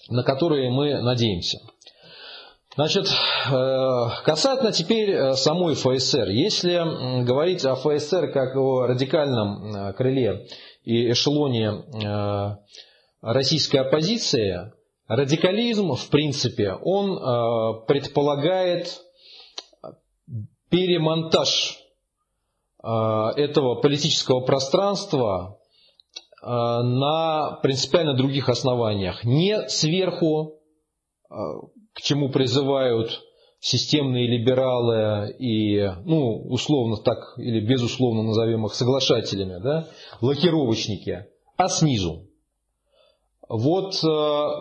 [0.08, 1.58] на которые мы надеемся.
[2.76, 6.28] Значит, э, касательно теперь э, самой ФСР.
[6.28, 10.48] Если говорить о ФСР как о радикальном э, крыле
[10.84, 11.84] и эшелоне
[13.20, 14.72] российской оппозиции,
[15.08, 19.00] радикализм, в принципе, он предполагает
[20.68, 21.78] перемонтаж
[22.82, 25.58] этого политического пространства
[26.42, 29.24] на принципиально других основаниях.
[29.24, 30.60] Не сверху
[31.28, 33.22] к чему призывают
[33.64, 39.88] системные либералы и, ну, условно так или безусловно назовем их соглашателями, да,
[40.20, 42.28] лакировочники, а снизу.
[43.48, 44.06] Вот э,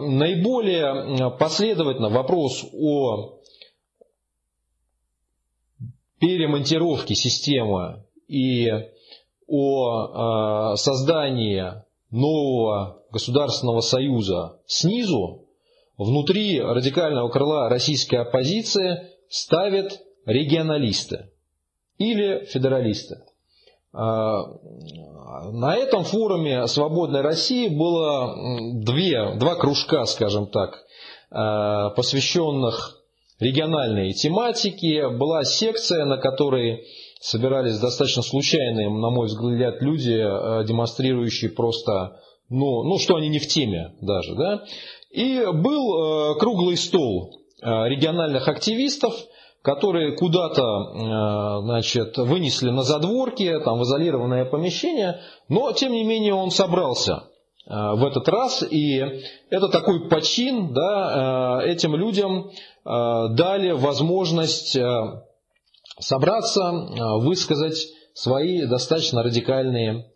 [0.07, 3.41] наиболее последовательно вопрос о
[6.19, 8.69] перемонтировке системы и
[9.47, 11.73] о э, создании
[12.09, 15.42] нового государственного союза снизу
[16.03, 21.29] внутри радикального крыла российской оппозиции ставят регионалисты
[21.97, 23.17] или федералисты.
[23.93, 24.43] А,
[25.51, 28.35] на этом форуме «Свободной России» было
[28.83, 30.83] две, два кружка, скажем так,
[31.29, 32.99] а, посвященных
[33.39, 35.09] региональной тематике.
[35.09, 36.85] Была секция, на которой
[37.21, 43.39] собирались достаточно случайные, на мой взгляд, люди, а, демонстрирующие просто, ну, ну что они не
[43.39, 44.63] в теме даже, да,
[45.13, 49.13] и был э, круглый стол э, региональных активистов,
[49.62, 56.34] которые куда-то э, значит, вынесли на задворки, там, в изолированное помещение, но тем не менее
[56.34, 57.30] он собрался
[57.65, 59.02] в этот раз, и
[59.49, 62.52] это такой почин, да, этим людям
[62.84, 64.78] дали возможность
[65.97, 66.71] собраться,
[67.19, 70.12] высказать свои достаточно радикальные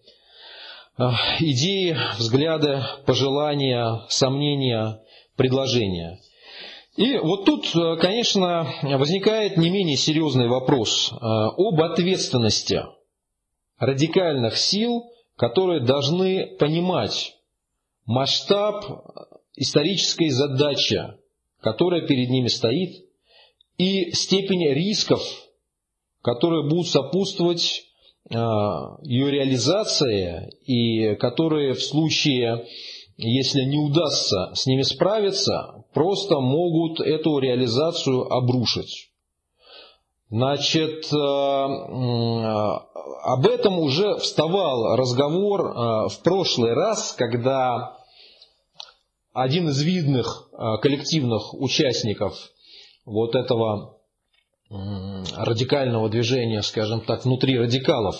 [1.39, 4.99] идеи, взгляды, пожелания, сомнения,
[5.35, 6.19] предложения.
[6.95, 12.83] И вот тут, э, конечно, возникает не менее серьезный вопрос э, об ответственности
[13.77, 15.03] радикальных сил,
[15.35, 17.35] которые должны понимать
[18.05, 18.83] масштаб
[19.55, 20.99] исторической задачи,
[21.61, 23.05] которая перед ними стоит,
[23.77, 25.21] и степень рисков,
[26.23, 27.86] которые будут сопутствовать
[28.29, 32.65] ее реализация и которые в случае,
[33.15, 39.09] если не удастся с ними справиться, просто могут эту реализацию обрушить.
[40.29, 41.65] Значит, а,
[43.23, 47.97] об этом уже вставал разговор а, в прошлый раз, когда
[49.33, 50.49] один из видных
[50.81, 52.33] коллективных участников
[53.05, 53.96] вот этого
[54.69, 58.15] радикального движения, скажем так, внутри радикалов,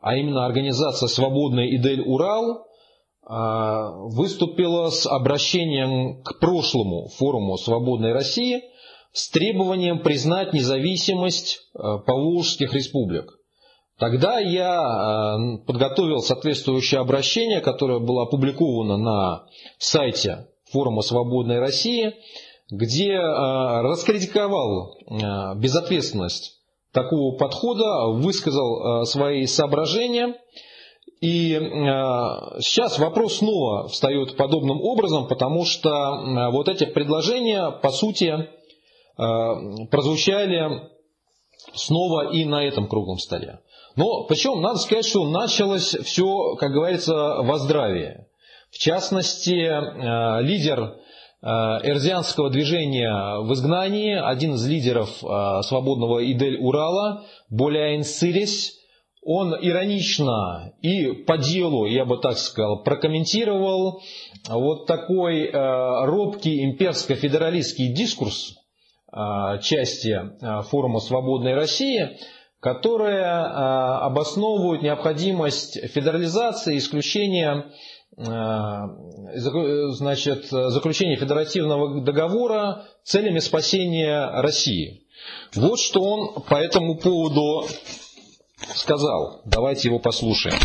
[0.00, 2.66] а именно организация «Свободный Идель Урал»,
[3.28, 8.62] а, выступила с обращением к прошлому форуму «Свободной России»
[9.12, 13.32] с требованием признать независимость а, Поволжских республик.
[13.98, 19.46] Тогда я а, подготовил соответствующее обращение, которое было опубликовано на
[19.78, 22.14] сайте форума «Свободной России»,
[22.70, 26.60] где э, раскритиковал э, безответственность
[26.92, 30.36] такого подхода, высказал э, свои соображения.
[31.22, 31.54] И
[32.60, 38.50] сейчас вопрос снова встает подобным образом, потому что вот эти предложения, по сути,
[39.16, 40.90] прозвучали
[41.72, 43.60] снова и на этом круглом столе.
[43.96, 48.26] Но причем надо сказать, что началось все, как говорится, во здравии.
[48.70, 50.98] В частности, лидер
[51.46, 58.72] эрзианского движения в изгнании, один из лидеров э, свободного Идель Урала, Боляин Сырис,
[59.22, 64.00] он иронично и по делу, я бы так сказал, прокомментировал
[64.48, 68.54] вот такой э, робкий имперско-федералистский дискурс
[69.62, 70.20] части
[70.68, 72.18] форума «Свободной России»,
[72.60, 77.70] которая обосновывает необходимость федерализации, исключения Э,
[79.94, 85.06] значит, заключение федеративного договора целями спасения России.
[85.54, 87.66] Вот что он по этому поводу
[88.74, 89.42] сказал.
[89.44, 90.58] Давайте его послушаем.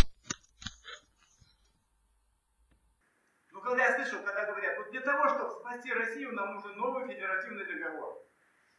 [3.52, 7.06] Ну, когда я слышал, когда говорят, вот для того, чтобы спасти Россию, нам нужен новый
[7.06, 8.18] федеративный договор.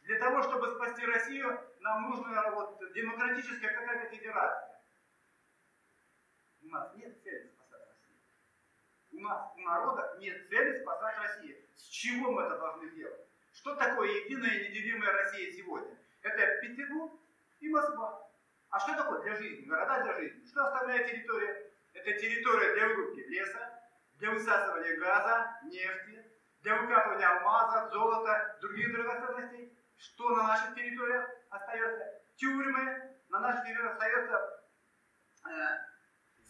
[0.02, 4.80] Для того, чтобы спасти Россию, нам нужна вот демократическая какая-то федерация.
[6.62, 7.53] У нас нет цели
[9.14, 11.56] У нас, у народа нет цели спасать Россию.
[11.76, 13.20] С чего мы это должны делать?
[13.52, 15.96] Что такое единая неделимая Россия сегодня?
[16.22, 17.12] Это Петербург
[17.60, 18.28] и Москва.
[18.70, 19.66] А что такое для жизни?
[19.66, 20.44] Города для жизни.
[20.46, 21.70] Что оставляет территория?
[21.92, 23.80] Это территория для вырубки леса,
[24.14, 26.24] для высасывания газа, нефти,
[26.62, 29.78] для выкапывания алмазов, золота, других драгоценностей.
[29.96, 32.20] Что на наших территориях остается?
[32.34, 34.64] Тюрьмы, на наших территориях остается
[35.46, 35.50] э,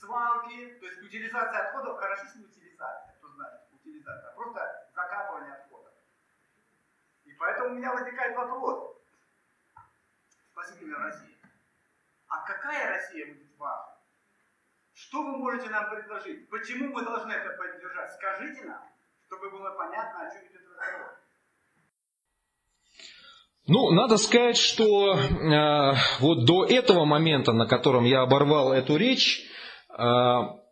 [0.00, 5.92] свалки, то есть утилизация отходов, хорошо, утилизация, что значит утилизация, просто закапывание отходов.
[7.24, 8.96] И поэтому у меня возникает вопрос,
[10.50, 11.38] спасителя России,
[12.28, 13.94] а какая Россия будет важна?
[14.92, 16.48] Что вы можете нам предложить?
[16.50, 18.12] Почему мы должны это поддержать?
[18.14, 18.82] Скажите нам,
[19.26, 21.18] чтобы было понятно, о чем идет разговор.
[23.66, 29.48] Ну, надо сказать, что э, вот до этого момента, на котором я оборвал эту речь,
[29.90, 30.63] э,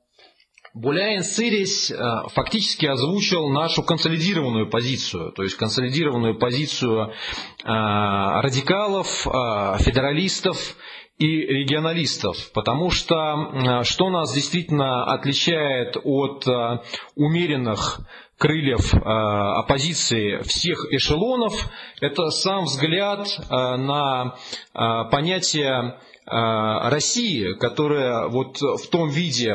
[0.75, 1.97] Буляин Сырис э,
[2.33, 7.13] фактически озвучил нашу консолидированную позицию, то есть консолидированную позицию э,
[7.65, 9.31] радикалов, э,
[9.83, 10.77] федералистов
[11.19, 16.47] и регионалистов, потому что что нас действительно отличает от
[17.15, 18.01] умеренных
[18.39, 21.71] крыльев оппозиции всех эшелонов,
[22.01, 24.35] это сам взгляд на
[25.13, 29.55] понятие России, которая вот в том виде,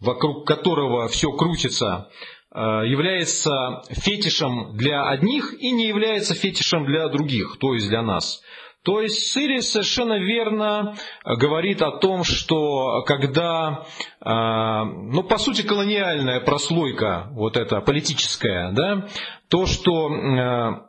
[0.00, 2.08] вокруг которого все крутится,
[2.52, 8.42] является фетишем для одних и не является фетишем для других, то есть для нас.
[8.82, 13.84] То есть Сири совершенно верно говорит о том, что когда,
[14.24, 19.06] ну, по сути, колониальная прослойка, вот эта политическая, да,
[19.50, 20.88] то, что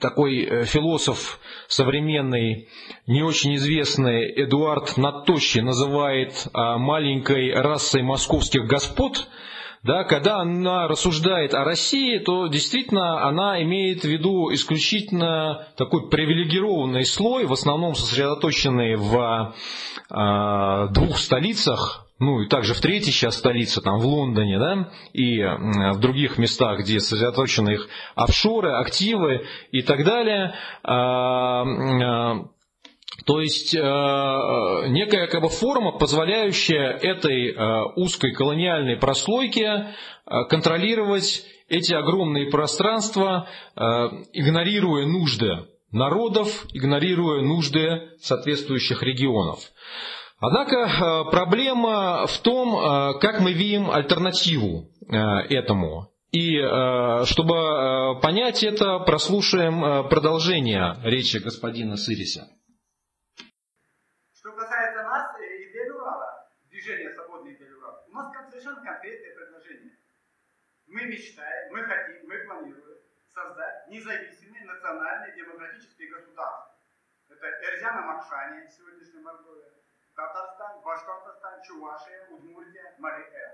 [0.00, 2.68] такой философ современный,
[3.06, 9.28] не очень известный Эдуард Натощи называет маленькой расой московских господ–
[9.84, 17.04] да, когда она рассуждает о России, то действительно она имеет в виду исключительно такой привилегированный
[17.04, 19.54] слой, в основном сосредоточенный в
[20.10, 25.40] э, двух столицах, ну и также в третьей сейчас столице, там в Лондоне, да, и
[25.42, 30.54] в других местах, где сосредоточены их офшоры, активы и так далее.
[30.84, 32.44] Э,
[33.26, 33.78] то есть э,
[34.88, 39.64] некая как бы форма, позволяющая этой э, узкой колониальной прослойке
[40.26, 43.80] э, контролировать эти огромные пространства, э,
[44.32, 49.60] игнорируя нужды народов, игнорируя нужды соответствующих регионов.
[50.40, 55.16] Однако э, проблема в том, э, как мы видим альтернативу э,
[55.54, 56.10] этому.
[56.32, 56.58] И
[57.26, 62.48] чтобы понять это, прослушаем продолжение речи господина Сыриса.
[70.88, 76.74] Мы мечтаем, мы хотим, мы планируем создать независимые национальные демократические государства.
[77.28, 79.73] Это Эрзяна Макшане, сегодняшняя Мордовия,
[80.14, 83.52] Татарстан, Башкортостан, Чувашия, Удмуртия, Мари-Эл.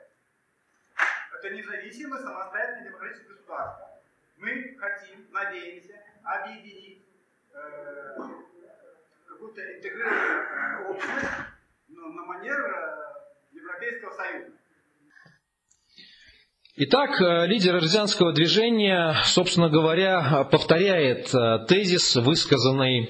[1.34, 4.00] Это независимые самостоятельные демократические государства.
[4.36, 7.06] Мы хотим, надеемся, объединить
[7.54, 8.16] э,
[9.26, 11.50] какую-то интегрированную общность
[11.88, 13.14] но на манер э,
[13.52, 14.59] Европейского Союза.
[16.82, 23.08] Итак, э, лидер арзианского движения, собственно говоря, повторяет э, тезис, высказанный э,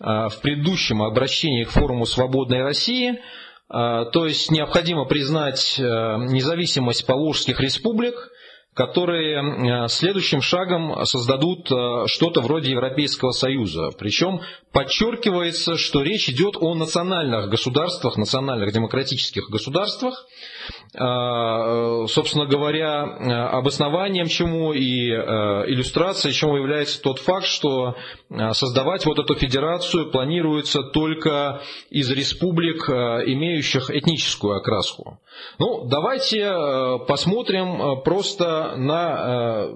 [0.00, 3.20] в предыдущем обращении к форуму «Свободной России»,
[3.68, 8.16] то есть необходимо признать независимость Поволжских республик,
[8.74, 11.68] которые следующим шагом создадут
[12.06, 13.90] что-то вроде Европейского Союза.
[13.96, 14.40] Причем
[14.72, 20.26] подчеркивается, что речь идет о национальных государствах, национальных демократических государствах,
[20.92, 23.02] собственно говоря,
[23.50, 27.94] обоснованием чему и э, иллюстрацией чему является тот факт, что
[28.28, 35.20] э, создавать вот эту федерацию планируется только из республик, э, имеющих этническую окраску.
[35.60, 36.52] Ну, давайте
[37.06, 39.68] посмотрим просто на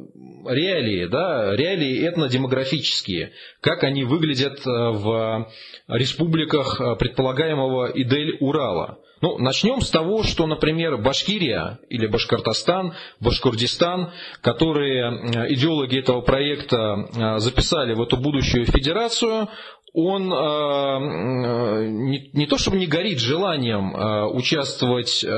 [0.46, 5.48] реалии, да, реалии этнодемографические, как они выглядят в
[5.88, 8.98] республиках предполагаемого Идель-Урала.
[9.24, 14.12] Ну, начнем с того, что, например, Башкирия или Башкортостан, Башкордистан,
[14.42, 19.48] которые э, идеологи этого проекта э, записали в эту будущую федерацию,
[19.96, 25.28] он э, э, не, не то чтобы не горит желанием э, участвовать э,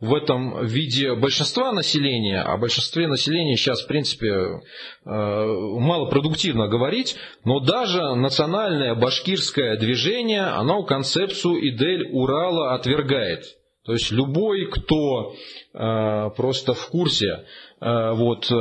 [0.00, 4.60] в этом виде большинства населения, а большинстве населения сейчас, в принципе, э,
[5.04, 13.46] малопродуктивно говорить, но даже национальное башкирское движение, оно концепцию Идель Урала отвергает.
[13.84, 15.32] То есть любой, кто
[15.74, 17.46] э, просто в курсе
[17.80, 18.54] вот, э,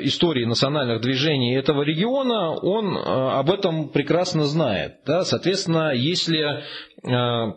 [0.00, 4.96] истории национальных движений этого региона, он э, об этом прекрасно знает.
[5.06, 5.24] Да?
[5.24, 6.62] Соответственно, если
[7.04, 7.52] э,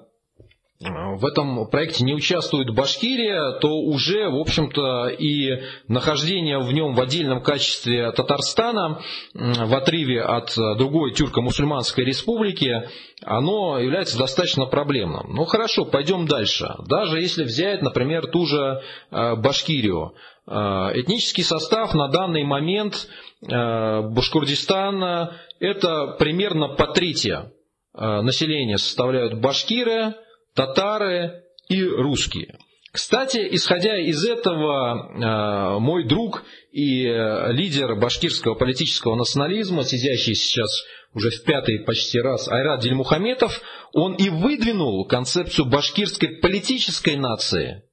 [0.82, 7.02] в этом проекте не участвует Башкирия, то уже, в общем-то, и нахождение в нем в
[7.02, 9.02] отдельном качестве Татарстана
[9.34, 12.88] в отрыве от другой тюрко-мусульманской республики,
[13.26, 15.34] оно является достаточно проблемным.
[15.34, 16.74] Ну хорошо, пойдем дальше.
[16.88, 18.82] Даже если взять, например, ту же
[19.12, 23.08] э, Башкирию, э, этнический состав на данный момент
[23.42, 27.52] э, Башкордистана это примерно по трети
[27.94, 30.16] населения составляют башкиры,
[30.54, 32.58] татары и русские.
[32.92, 40.72] Кстати, исходя из этого, э, мой друг и э, лидер башкирского политического национализма, сидящий сейчас
[41.14, 43.62] уже в пятый почти раз Айрат Дельмухаметов,
[43.94, 47.84] он и выдвинул концепцию башкирской политической нации,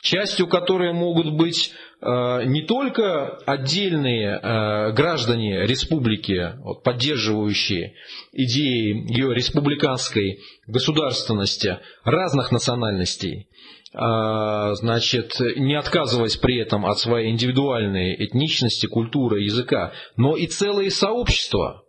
[0.00, 7.94] частью которой могут быть э, не только отдельные э, граждане республики, поддерживающие
[8.32, 13.48] идеи ее республиканской государственности разных национальностей,
[13.92, 20.90] э, значит, не отказываясь при этом от своей индивидуальной этничности, культуры, языка, но и целые
[20.90, 21.84] сообщества,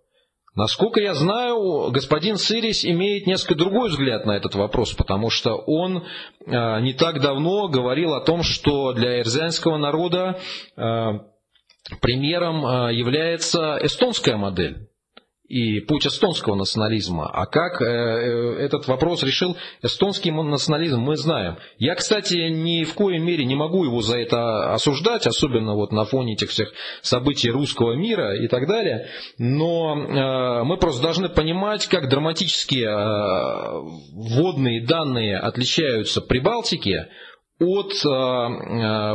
[0.54, 6.04] Насколько я знаю, господин Сырис имеет несколько другой взгляд на этот вопрос, потому что он
[6.46, 10.40] э, не так давно говорил о том, что для эрзянского народа
[10.76, 11.12] э,
[12.02, 14.91] примером э, является эстонская модель
[15.52, 17.30] и путь эстонского национализма.
[17.30, 21.58] А как э, э, этот вопрос решил эстонский национализм, мы знаем.
[21.78, 26.06] Я, кстати, ни в коей мере не могу его за это осуждать, особенно вот на
[26.06, 26.72] фоне этих всех
[27.02, 29.10] событий русского мира и так далее.
[29.38, 32.90] Но э, мы просто должны понимать, как драматические
[34.14, 37.10] вводные данные отличаются при Балтике
[37.60, 37.92] от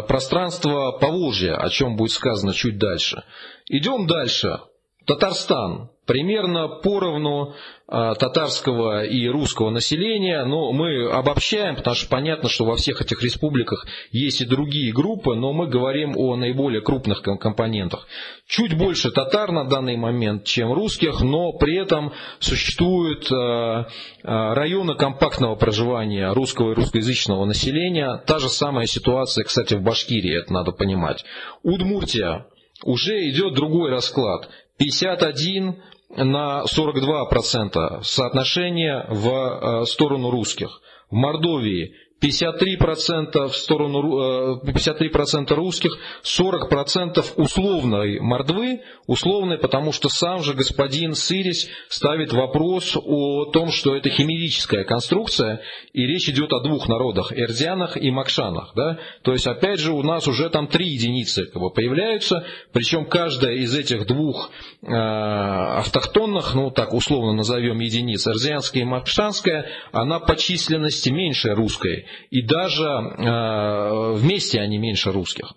[0.06, 3.24] пространства Поволжья, о чем будет сказано чуть дальше.
[3.68, 4.60] Идем дальше.
[5.06, 7.54] Татарстан примерно поровну
[7.88, 13.22] а, татарского и русского населения, но мы обобщаем, потому что понятно, что во всех этих
[13.22, 18.06] республиках есть и другие группы, но мы говорим о наиболее крупных компонентах.
[18.46, 23.86] Чуть больше татар на данный момент, чем русских, но при этом существуют а,
[24.24, 28.22] а, районы компактного проживания русского и русскоязычного населения.
[28.26, 31.24] Та же самая ситуация, кстати, в Башкирии, это надо понимать.
[31.62, 32.46] Удмуртия
[32.84, 34.48] уже идет другой расклад.
[34.78, 35.76] 51
[36.16, 40.80] на 42% соотношение в э, сторону русских.
[41.10, 50.42] В Мордовии 53% в сторону 53% э, русских, 40% условной мордвы, условной, потому что сам
[50.42, 55.60] же господин Сырис ставит вопрос о том, что это химерическая конструкция,
[55.92, 58.72] и речь идет о двух народах, эрзянах и макшанах.
[58.74, 58.98] Да?
[59.22, 63.56] То есть, опять же, у нас уже там три единицы как бы, появляются, причем каждая
[63.56, 64.50] из этих двух
[64.82, 72.05] э, автохтонных, ну так условно назовем единиц, эрзянская и макшанская, она по численности меньше русской
[72.30, 75.52] и даже э, вместе они меньше русских.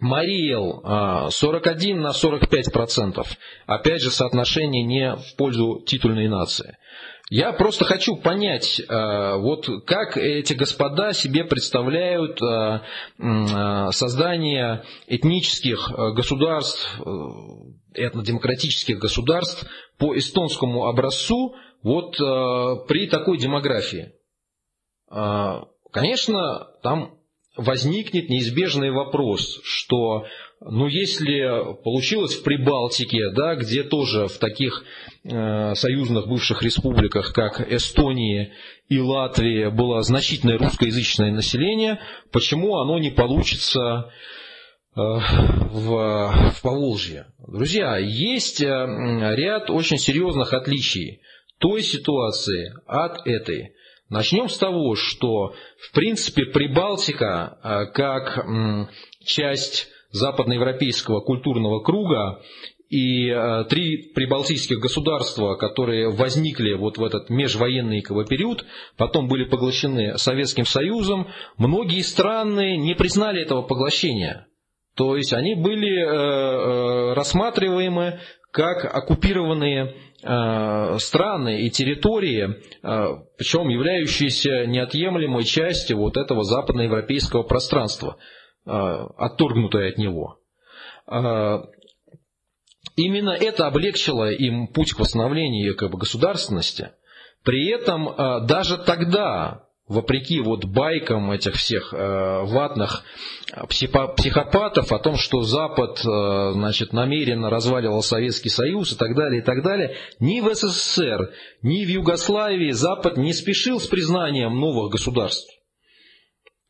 [0.00, 3.28] Мариэл 41 на 45 процентов.
[3.66, 6.76] Опять же, соотношение не в пользу титульной нации.
[7.30, 12.80] Я просто хочу понять, э, вот как эти господа себе представляют э,
[13.92, 17.00] создание этнических государств,
[17.94, 19.64] этнодемократических государств
[19.98, 22.16] по эстонскому образцу вот
[22.88, 24.12] при такой демографии.
[25.14, 27.18] А, конечно, там
[27.56, 30.24] возникнет неизбежный вопрос, что
[30.60, 34.82] ну, если получилось в Прибалтике, да, где тоже в таких
[35.22, 38.52] э, союзных бывших республиках, как Эстония
[38.88, 42.00] и Латвия, было значительное русскоязычное население,
[42.32, 44.10] почему оно не получится
[44.96, 47.26] э, в, в Поволжье?
[47.46, 51.20] Друзья, есть э, ряд очень серьезных отличий
[51.58, 53.74] той ситуации от этой.
[54.14, 58.46] Начнем с того, что в принципе Прибалтика э, как
[59.24, 62.40] часть западноевропейского культурного круга
[62.88, 68.64] и э, три прибалтийских государства, которые возникли вот в этот межвоенный период,
[68.96, 71.26] потом были поглощены Советским Союзом,
[71.58, 74.46] многие страны не признали этого поглощения.
[74.94, 78.20] То есть они были э, рассматриваемы
[78.52, 79.92] как оккупированные
[80.98, 83.06] страны и территории, э,
[83.36, 88.16] причем являющиеся неотъемлемой частью вот этого западноевропейского пространства,
[88.66, 90.38] э, отторгнутое от него.
[92.96, 96.92] Именно это облегчило им путь к восстановлению бы, государственности.
[97.42, 103.04] При этом даже тогда вопреки вот байкам этих всех э, ватных
[103.68, 109.44] психопатов о том, что Запад э, значит, намеренно разваливал Советский Союз и так далее, и
[109.44, 111.30] так далее, ни в СССР,
[111.62, 115.53] ни в Югославии Запад не спешил с признанием новых государств.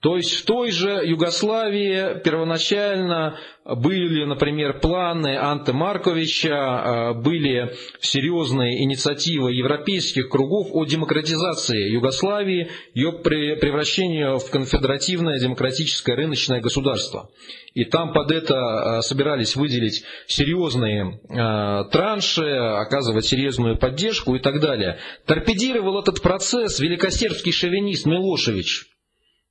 [0.05, 8.85] То есть в той же Югославии первоначально были, например, планы Анте Марковича, а, были серьезные
[8.85, 17.31] инициативы европейских кругов о демократизации Югославии, ее превращению в конфедеративное демократическое рыночное государство.
[17.73, 24.61] И там под это а, собирались выделить серьезные а, транши, оказывать серьезную поддержку и так
[24.61, 24.99] далее.
[25.25, 28.89] Торпедировал этот процесс великосербский шовинист Милошевич–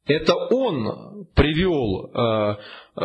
[0.06, 2.56] это он привел э,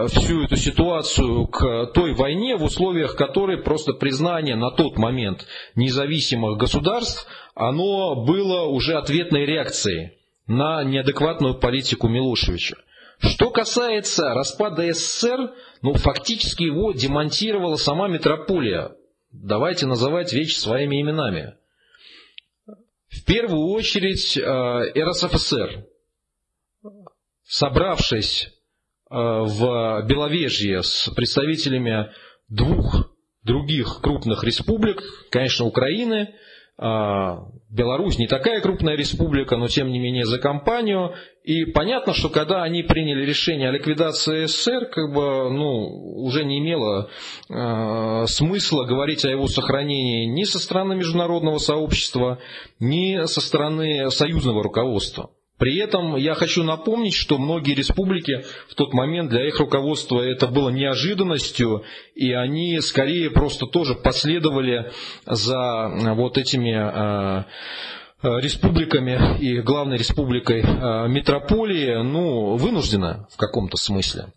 [0.08, 5.46] всю эту ситуацию к той войне, в условиях которой просто признание на тот момент
[5.76, 12.76] независимых государств, оно было уже ответной реакцией на неадекватную политику Милошевича.
[13.20, 18.92] Что касается распада СССР, ну, фактически его демонтировала сама метрополия.
[19.32, 21.54] Давайте называть вещи своими именами.
[23.08, 25.84] В первую очередь э, РСФСР–
[27.48, 28.46] собравшись
[29.10, 32.10] э, в Беловежье с представителями
[32.48, 33.10] двух
[33.42, 36.28] других крупных республик, конечно, Украины,
[36.78, 37.36] э,
[37.70, 41.14] Беларусь не такая крупная республика, но тем не менее за компанию.
[41.42, 46.58] И понятно, что когда они приняли решение о ликвидации СССР, как бы, ну, уже не
[46.58, 47.08] имело
[47.48, 52.38] э, смысла говорить о его сохранении ни со стороны международного сообщества,
[52.78, 55.30] ни со стороны союзного руководства.
[55.58, 60.46] При этом я хочу напомнить, что многие республики в тот момент для их руководства это
[60.46, 61.82] было неожиданностью,
[62.14, 64.92] и они скорее просто тоже последовали
[65.26, 67.44] за вот этими э,
[68.22, 74.32] республиками и главной республикой э, метрополии, ну, вынуждена в каком-то смысле.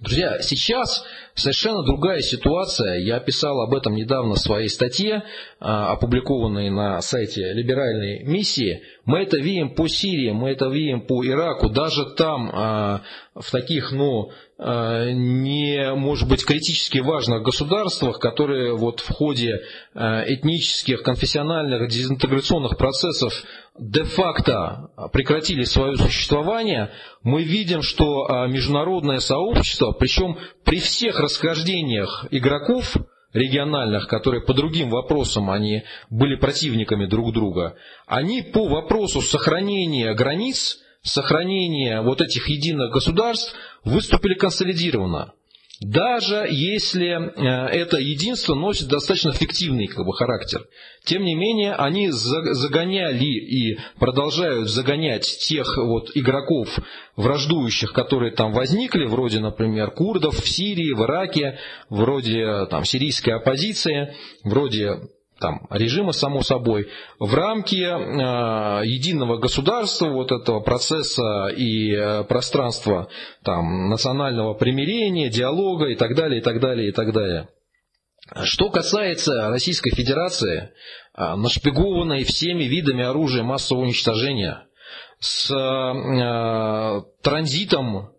[0.00, 3.00] Друзья, сейчас совершенно другая ситуация.
[3.00, 5.24] Я писал об этом недавно в своей статье,
[5.58, 8.82] а, опубликованной на сайте либеральной миссии.
[9.04, 11.68] Мы это видим по Сирии, мы это видим по Ираку.
[11.68, 13.02] Даже там, а,
[13.34, 19.62] в таких, ну, а, не, может быть, критически важных государствах, которые вот в ходе
[19.94, 23.32] этнических, конфессиональных, дезинтеграционных процессов
[23.78, 26.90] де-факто прекратили свое существование,
[27.22, 32.96] мы видим, что международное сообщество, причем при всех расхождениях игроков
[33.32, 37.76] региональных, которые по другим вопросам они были противниками друг друга,
[38.06, 43.54] они по вопросу сохранения границ, сохранения вот этих единых государств
[43.84, 45.32] выступили консолидированно.
[45.80, 50.66] Даже если э, это единство носит достаточно фиктивный как бы, характер.
[51.04, 56.68] Тем не менее, они загоняли и продолжают загонять тех вот игроков
[57.16, 61.58] враждующих, которые там возникли, вроде, например, курдов в Сирии, в Ираке,
[61.88, 64.98] вроде там сирийской оппозиции, вроде
[65.40, 73.08] там, режима, само собой, в рамки э, единого государства, вот этого процесса и э, пространства
[73.44, 77.48] там, национального примирения, диалога и так далее, и так далее, и так далее.
[78.42, 80.70] Что касается Российской Федерации,
[81.16, 84.66] э, нашпигованной всеми видами оружия массового уничтожения,
[85.20, 88.10] с э, транзитом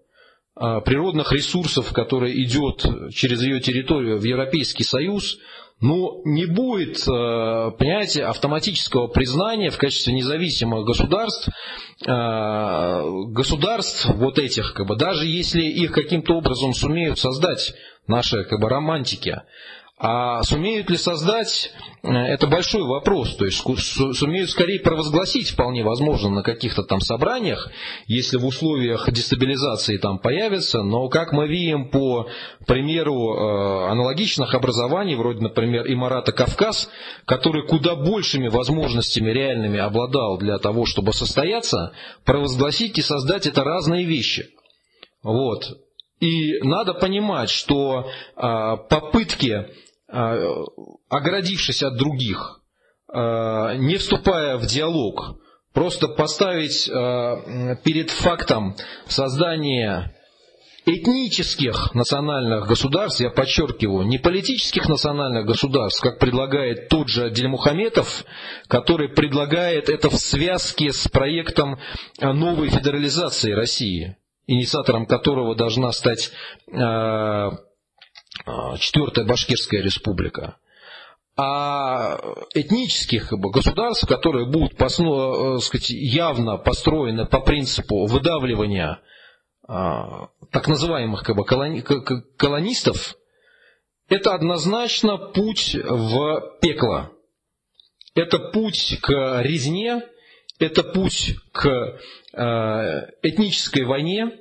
[0.59, 5.37] э, природных ресурсов, который идет через ее территорию в Европейский Союз,
[5.81, 11.47] ну, не будет, э, понимаете, автоматического признания в качестве независимых государств,
[12.05, 13.01] э,
[13.31, 17.73] государств вот этих, как бы, даже если их каким-то образом сумеют создать
[18.07, 19.41] наши как бы, романтики,
[20.01, 21.71] а сумеют ли создать,
[22.03, 23.35] э, это большой вопрос.
[23.35, 27.69] То есть сумеют скорее провозгласить, вполне возможно, на каких-то там собраниях,
[28.07, 30.83] если в условиях дестабилизации там появятся.
[30.83, 32.29] Но как мы видим по
[32.65, 36.89] примеру э, аналогичных образований, вроде, например, Имарата Кавказ,
[37.25, 41.91] который куда большими возможностями реальными обладал для того, чтобы состояться,
[42.23, 44.47] провозгласить и создать это разные вещи.
[45.23, 45.65] Вот.
[46.21, 49.67] И надо понимать, что э, попытки
[50.11, 52.61] оградившись от других,
[53.13, 55.37] э, не вступая в диалог,
[55.73, 58.75] просто поставить э, перед фактом
[59.07, 60.15] создания
[60.85, 68.25] этнических национальных государств, я подчеркиваю, не политических национальных государств, как предлагает тот же Дельмухаметов,
[68.67, 71.77] который предлагает это в связке с проектом
[72.19, 76.31] новой федерализации России, инициатором которого должна стать
[78.79, 80.57] Четвертая Башкирская республика.
[81.37, 82.19] а
[82.53, 88.99] этнических государств, которые будут э, сказать, явно построены по принципу выдавливания
[89.71, 93.15] а, так называемых как бы, колони, колонистов,
[94.09, 97.11] это однозначно путь в пекло.
[98.15, 100.01] Это путь к резне,
[100.57, 101.67] это путь к
[102.33, 102.41] э,
[103.21, 104.39] этнической войне,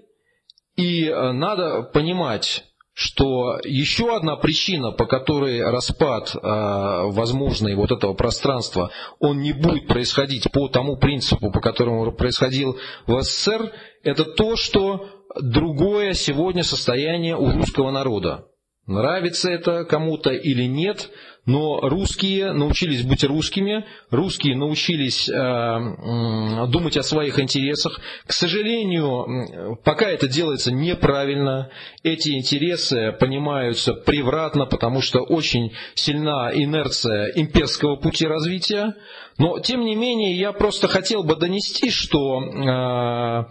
[0.77, 2.65] и э, надо понимать,
[2.99, 8.91] что еще одна причина, по которой распад э, возможный вот этого пространства,
[9.21, 12.77] он не будет происходить по тому принципу, по которому происходил
[13.07, 13.73] в СССР,
[14.03, 15.07] это то, что
[15.41, 18.47] другое сегодня состояние у русского народа.
[18.89, 21.09] Нравится это кому-то или нет,
[21.49, 27.99] но русские научились быть русскими, русские научились э, думать о своих интересах.
[28.27, 31.71] К сожалению, пока это делается неправильно,
[32.03, 38.95] эти интересы понимаются превратно, потому что очень сильна инерция имперского пути развития.
[39.39, 43.45] Но, тем не менее, я просто хотел бы донести, что э,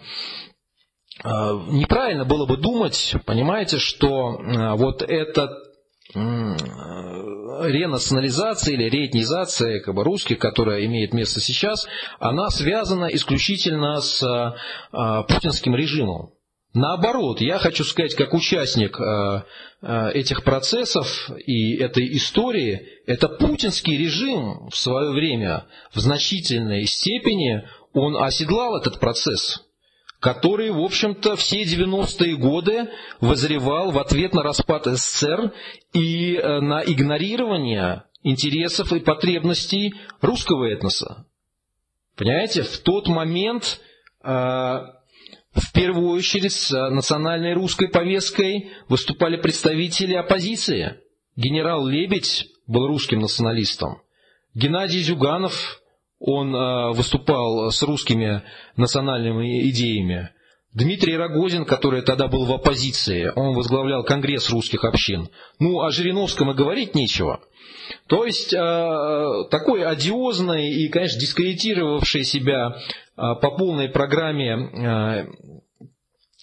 [1.23, 1.29] э
[1.71, 5.49] неправильно было бы думать, понимаете, что э, вот этот
[7.63, 11.87] ренационализация или реэтнизация как бы, русских, которая имеет место сейчас,
[12.19, 16.31] она связана исключительно с а, путинским режимом.
[16.73, 19.45] Наоборот, я хочу сказать, как участник а,
[20.13, 28.15] этих процессов и этой истории, это путинский режим в свое время в значительной степени он
[28.17, 29.66] оседлал этот процесс
[30.19, 32.89] который, в общем-то, все 90-е годы
[33.21, 35.53] возревал в ответ на распад СССР
[35.93, 41.25] и э, на игнорирование интересов и потребностей русского этноса.
[42.15, 43.79] Понимаете, в тот момент
[44.23, 50.99] э, в первую очередь с национальной русской повесткой выступали представители оппозиции.
[51.35, 54.01] Генерал Лебедь был русским националистом.
[54.55, 55.81] Геннадий Зюганов
[56.19, 58.43] он э, выступал с русскими
[58.75, 60.31] национальными идеями.
[60.73, 65.29] Дмитрий Рогозин, который тогда был в оппозиции, он возглавлял Конгресс русских общин.
[65.59, 67.41] Ну, о Жириновском и говорить нечего.
[68.07, 72.75] То есть, э, такой одиозный и, конечно, дискредитировавший себя э,
[73.15, 75.27] по полной программе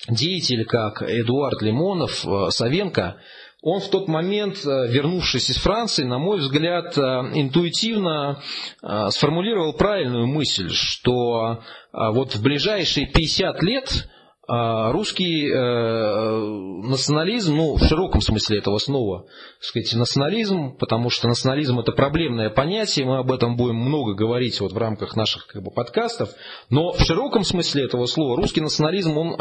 [0.09, 3.17] деятель, как Эдуард Лимонов, Савенко–
[3.65, 8.43] он в тот момент, э, вернувшись из Франции, на мой взгляд, э, интуитивно
[8.83, 11.61] э, сформулировал правильную мысль, что
[11.93, 14.09] вот в ближайшие 50 лет
[14.47, 19.27] русский национализм, ну, в широком смысле этого снова,
[19.61, 24.73] сказать, национализм, потому что национализм это проблемное понятие, мы об этом будем много говорить вот
[24.73, 26.31] в рамках наших как бы, подкастов,
[26.69, 29.37] но в широком смысле этого слова русский национализм, он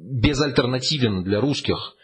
[0.00, 1.94] безальтернативен для русских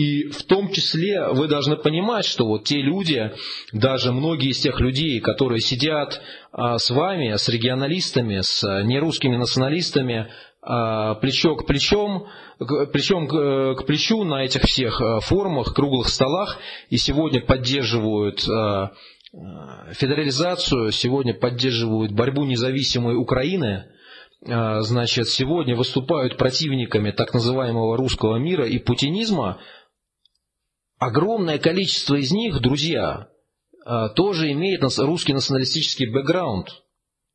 [0.00, 3.32] и в том числе вы должны понимать, что вот те люди,
[3.72, 6.22] даже многие из тех людей, которые сидят
[6.52, 10.30] а, с вами, с регионалистами, с нерусскими националистами,
[10.62, 12.28] а, плечо к плечом,
[12.92, 18.40] плечом к плечу на этих всех а, форумах, круглых столах, и сегодня поддерживают
[19.92, 23.84] федерализацию, сегодня поддерживают борьбу независимой Украины,
[24.42, 29.60] значит, сегодня выступают противниками так называемого русского мира и путинизма,
[31.00, 33.28] огромное количество из них, друзья,
[33.84, 36.68] а, тоже имеет русский националистический бэкграунд.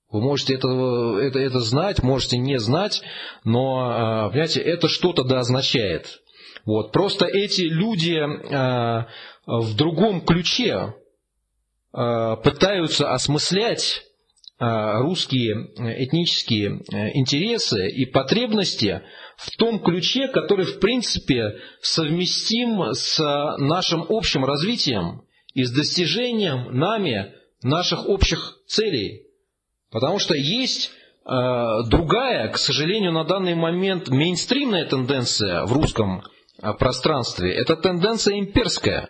[0.10, 0.70] Вы можете это,
[1.20, 3.02] это, это знать, можете не знать,
[3.44, 6.22] но, а, понимаете, это что-то да означает.
[6.66, 6.92] Вот.
[6.92, 8.18] Просто эти люди
[8.54, 9.08] а,
[9.46, 10.96] в другом ключе
[11.92, 14.04] пытаются осмыслять
[14.60, 15.54] русские
[16.04, 16.82] этнические
[17.18, 19.02] интересы и потребности
[19.38, 23.20] в том ключе, который в принципе совместим с
[23.58, 25.24] нашим общим развитием
[25.54, 29.24] и с достижением нами наших общих целей.
[29.92, 30.92] Потому что есть
[31.26, 31.32] э,
[31.88, 36.24] другая, к сожалению, на данный момент мейнстримная тенденция в русском
[36.62, 37.54] э, пространстве.
[37.54, 39.10] Это тенденция имперская,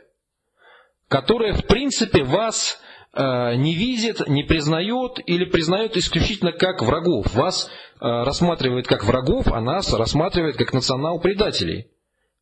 [1.08, 2.85] которая в принципе вас э,
[3.18, 7.34] не видит, не признает или признает исключительно как врагов.
[7.34, 7.70] Вас
[8.02, 11.88] Э, рассматривает как врагов, а нас рассматривает как национал-предателей.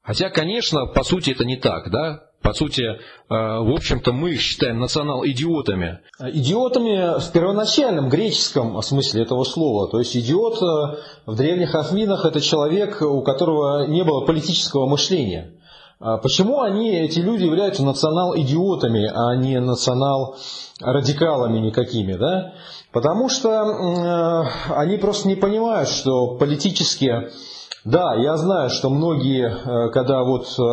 [0.01, 2.24] Хотя, конечно, по сути это не так, да?
[2.41, 2.97] По сути, э,
[3.30, 5.99] в общем-то, мы их считаем национал-идиотами.
[6.19, 9.88] Идиотами в первоначальном греческом смысле этого слова.
[9.89, 10.97] То есть идиот э,
[11.28, 15.53] в древних Афинах это человек, у которого не было политического мышления.
[16.00, 22.14] А почему они, эти люди, являются национал-идиотами, а не национал-радикалами никакими?
[22.14, 22.54] Да?
[22.91, 24.44] Потому что э,
[24.76, 27.30] они просто не понимают, что политически
[27.86, 30.64] Да, я знаю, что многие, э, когда вот э,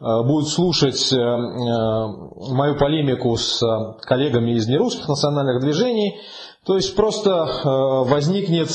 [0.00, 3.60] будут слушать мою полемику с
[4.02, 6.20] коллегами из нерусских национальных движений,
[6.64, 8.70] то есть просто возникнет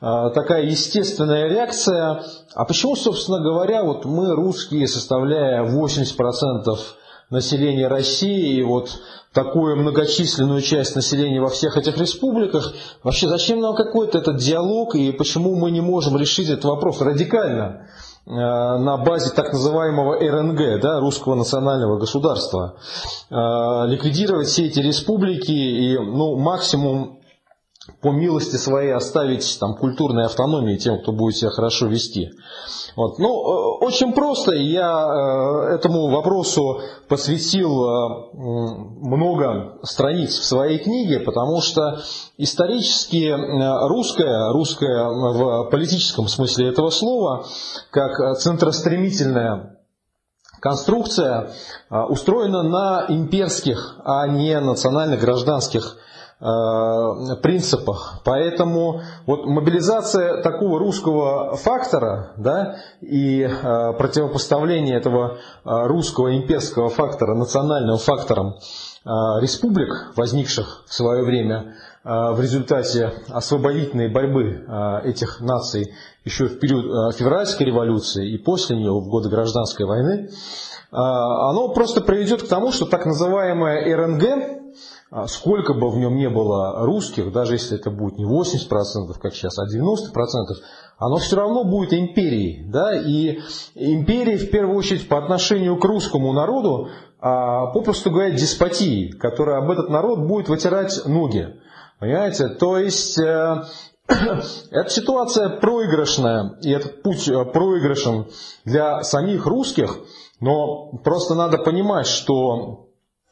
[0.00, 2.22] такая естественная реакция,
[2.54, 6.76] а почему, собственно говоря, вот мы, русские, составляя 80%
[7.30, 8.90] населения России, и вот
[9.36, 12.72] такую многочисленную часть населения во всех этих республиках.
[13.02, 17.64] Вообще, зачем нам какой-то этот диалог и почему мы не можем решить этот вопрос радикально
[17.64, 22.74] э, на базе так называемого РНГ, да, русского национального государства,
[23.30, 23.34] э,
[23.86, 27.20] ликвидировать все эти республики и ну, максимум
[28.00, 32.30] по милости своей оставить там, культурной автономии тем, кто будет себя хорошо вести.
[32.96, 33.18] Вот.
[33.18, 34.54] Ну, э, очень просто.
[34.54, 42.00] Я э, этому вопросу посвятил э, много страниц в своей книге, потому что
[42.38, 43.32] исторически
[43.88, 47.44] русская, русская в политическом смысле этого слова,
[47.90, 49.76] как центростремительная
[50.60, 51.50] конструкция,
[51.90, 55.96] устроена на имперских, а не национальных гражданских
[56.38, 58.20] принципах.
[58.24, 67.34] Поэтому вот мобилизация такого русского фактора да, и э, противопоставление этого э, русского имперского фактора
[67.34, 68.56] национальным факторам
[69.40, 74.66] республик, возникших в свое время в результате освободительной борьбы
[75.04, 80.30] этих наций еще в период февральской революции и после нее, в годы гражданской войны,
[80.90, 84.55] оно просто приведет к тому, что так называемая РНГ,
[85.26, 89.58] сколько бы в нем не было русских, даже если это будет не 80%, как сейчас,
[89.58, 90.56] а 90%,
[90.98, 92.70] оно все равно будет империей.
[92.70, 92.94] Да?
[92.94, 93.38] И
[93.74, 96.88] империей, в первую очередь, по отношению к русскому народу,
[97.18, 101.54] а, попросту говоря, деспотией, которая об этот народ будет вытирать ноги.
[101.98, 102.48] Понимаете?
[102.48, 103.64] То есть, э,
[104.08, 108.26] эта ситуация проигрышная, и этот путь э, проигрышен
[108.64, 109.98] для самих русских,
[110.40, 112.85] но просто надо понимать, что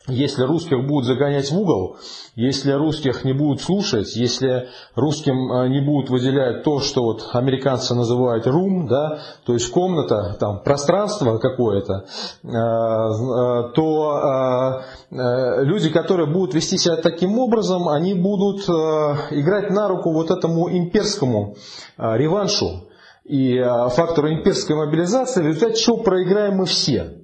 [0.07, 1.97] если русских будут загонять в угол,
[2.35, 7.95] если русских не будут слушать, если русским э, не будут выделять то, что вот американцы
[7.95, 12.05] называют room, да, то есть комната, там, пространство какое-то,
[12.43, 20.13] э, э, то люди, которые будут вести себя таким образом, они будут играть на руку
[20.13, 21.57] вот этому имперскому
[21.97, 22.89] реваншу
[23.25, 23.59] и
[23.91, 27.24] фактору имперской мобилизации, в результате чего проиграем мы все.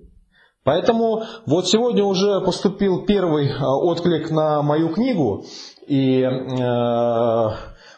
[0.71, 5.45] Поэтому вот сегодня уже поступил первый э, отклик на мою книгу,
[5.89, 7.49] и э,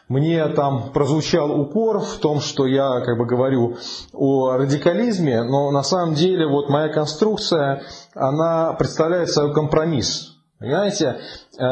[0.07, 3.77] мне там прозвучал укор в том, что я как бы говорю
[4.11, 7.83] о радикализме, но на самом деле вот моя конструкция,
[8.15, 10.31] она представляет собой компромисс.
[10.57, 11.17] Понимаете?
[11.59, 11.65] Э,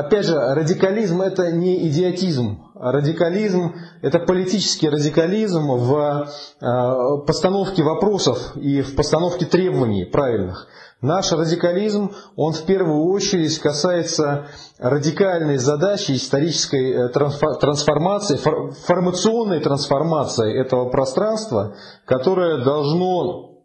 [0.00, 2.67] опять же, радикализм это не идиотизм.
[2.80, 6.28] Радикализм это политический радикализм в
[6.60, 10.68] э, постановке вопросов и в постановке требований правильных.
[11.00, 14.46] Наш радикализм, он в первую очередь касается
[14.78, 21.74] радикальной задачи исторической э, трансформации, формационной трансформации этого пространства,
[22.04, 23.64] которое должно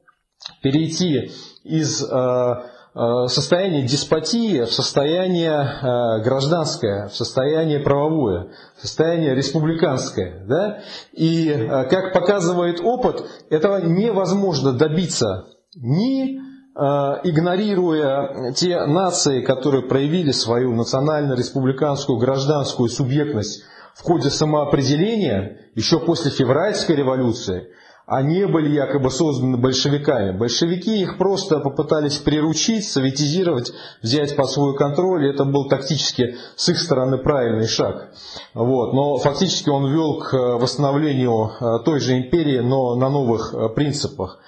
[0.63, 1.31] перейти
[1.63, 10.45] из Э, состояние деспотии в состояние э, гражданское, в состояние правовое, в состояние республиканское.
[10.45, 10.79] Да?
[11.11, 16.43] И, э, как показывает опыт, этого невозможно добиться ни
[16.75, 23.63] игнорируя те нации, которые проявили свою национально-республиканскую гражданскую субъектность
[23.93, 27.67] в ходе самоопределения еще после февральской революции–
[28.05, 30.37] они были якобы созданы большевиками.
[30.37, 36.79] Большевики их просто попытались приручить, советизировать, взять под свой контроль, это был тактически с их
[36.79, 38.11] стороны правильный шаг.
[38.53, 38.93] Вот.
[38.93, 44.39] Но фактически он вел к восстановлению э, той же империи, но на новых э, принципах.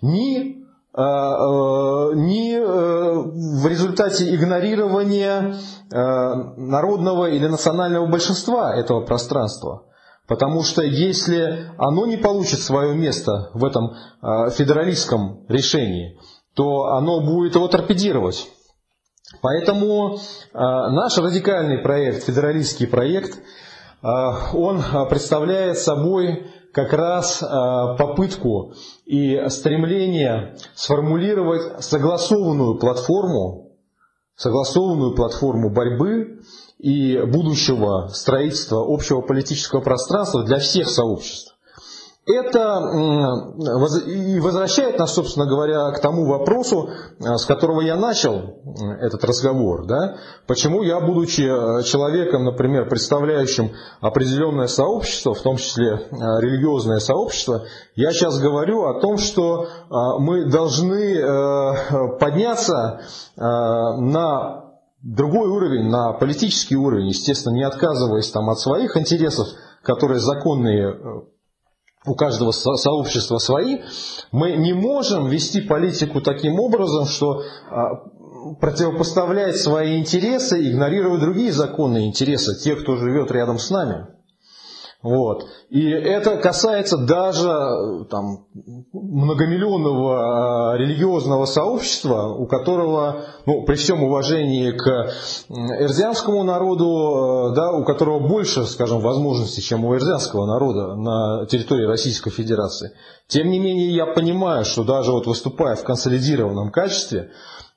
[0.00, 0.62] Ни
[0.94, 1.02] э,
[2.14, 2.58] ни
[3.62, 5.56] в результате игнорирования
[5.90, 9.82] народного или национального большинства этого пространства.
[10.26, 16.18] Потому что если оно не получит свое место в этом а, федералистском решении,
[16.54, 18.48] то оно будет его торпедировать.
[19.40, 20.18] Поэтому
[20.52, 23.40] а, наш радикальный проект, федералистский проект,
[24.00, 27.40] а, он представляет собой как раз
[27.98, 28.72] попытку
[29.04, 33.72] и стремление сформулировать согласованную платформу,
[34.36, 36.40] согласованную платформу борьбы
[36.82, 41.54] и будущего строительства общего политического пространства для всех сообществ.
[42.26, 42.78] это
[44.06, 48.58] и возвращает нас, собственно говоря, к тому вопросу, э, с которого я начал
[49.00, 49.86] этот разговор.
[49.86, 50.16] Да?
[50.46, 55.98] Почему я, будучи э, человеком, например, представляющим определенное сообщество, в том числе э,
[56.40, 57.64] религиозное сообщество,
[57.96, 59.68] я сейчас говорю о том, что
[60.18, 63.02] мы должны подняться
[63.36, 64.61] на
[65.02, 69.48] другой уровень, на политический уровень, естественно, не отказываясь там, от своих интересов,
[69.82, 71.24] которые законные
[72.04, 73.78] у каждого сообщества свои,
[74.32, 78.10] мы не можем вести политику таким образом, что а,
[78.60, 84.06] противопоставлять свои интересы, игнорируя другие законные интересы тех, кто живет рядом с нами.
[85.02, 85.46] Вот.
[85.68, 88.46] И это касается даже там,
[88.92, 95.12] многомиллионного а, религиозного сообщества, у которого, ну, при всем уважении к
[95.48, 101.86] эрзианскому народу, э, да, у которого больше, скажем, возможностей, чем у эрзианского народа на территории
[101.86, 102.92] Российской Федерации.
[103.26, 107.32] Тем не менее, я понимаю, что даже вот выступая в консолидированном качестве,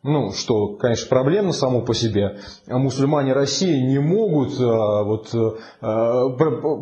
[0.08, 5.34] ну, что, конечно, проблемно само по себе, а мусульмане России не могут а, вот,
[5.82, 6.30] а,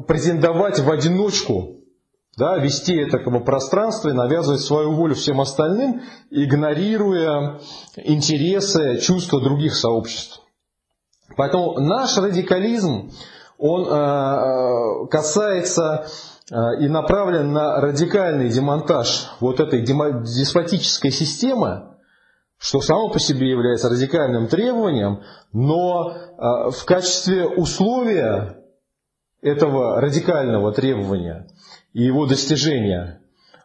[0.05, 1.78] претендовать в одиночку,
[2.38, 6.01] да, вести это как бы, пространство и навязывать свою волю всем остальным,
[6.32, 7.59] игнорируя
[7.95, 10.41] интересы, чувства других сообществ.
[11.38, 13.11] Поэтому наш радикализм,
[13.57, 16.07] он э, касается
[16.51, 21.92] и направлен на радикальный демонтаж вот этой деспотической системы,
[22.64, 25.20] что само по себе является радикальным требованием,
[25.51, 28.55] но а, в качестве условия
[29.41, 31.49] этого радикального требования
[31.91, 33.20] и его достижения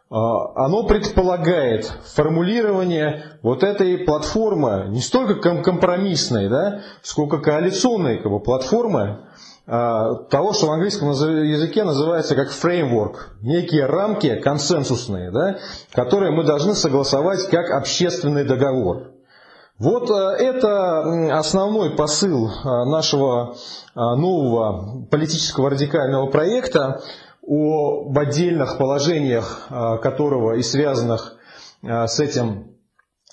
[0.09, 8.41] а, оно предполагает формулирование вот этой платформы, не столько компромиссной, да, сколько коалиционной как бы,
[8.41, 9.28] платформы,
[9.69, 15.59] того, что в английском языке называется как фреймворк, некие рамки консенсусные, да,
[15.91, 19.11] которые мы должны согласовать как общественный договор.
[19.77, 23.55] Вот а, это основной посыл а, нашего
[23.95, 27.01] нового политического радикального проекта,
[27.41, 29.67] об отдельных положениях
[30.01, 31.35] которого и связанных
[31.81, 32.75] с этим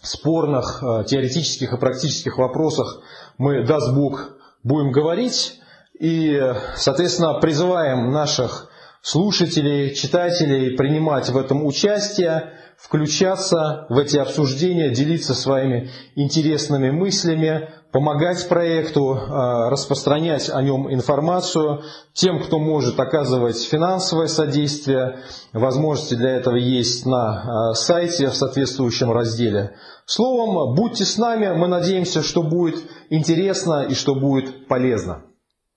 [0.01, 3.03] спорных теоретических и практических вопросах
[3.37, 5.61] мы, даст Бог, будем говорить.
[5.99, 6.41] И,
[6.77, 8.69] соответственно, призываем наших
[9.03, 18.47] слушателей, читателей принимать в этом участие, включаться в эти обсуждения, делиться своими интересными мыслями, помогать
[18.49, 21.83] проекту, а, распространять о нем информацию.
[22.13, 25.21] Тем, кто может оказывать финансовое содействие,
[25.53, 29.77] возможности для этого есть на а, сайте в соответствующем разделе.
[30.05, 35.23] Словом, будьте с нами, мы надеемся, что будет интересно и что будет полезно.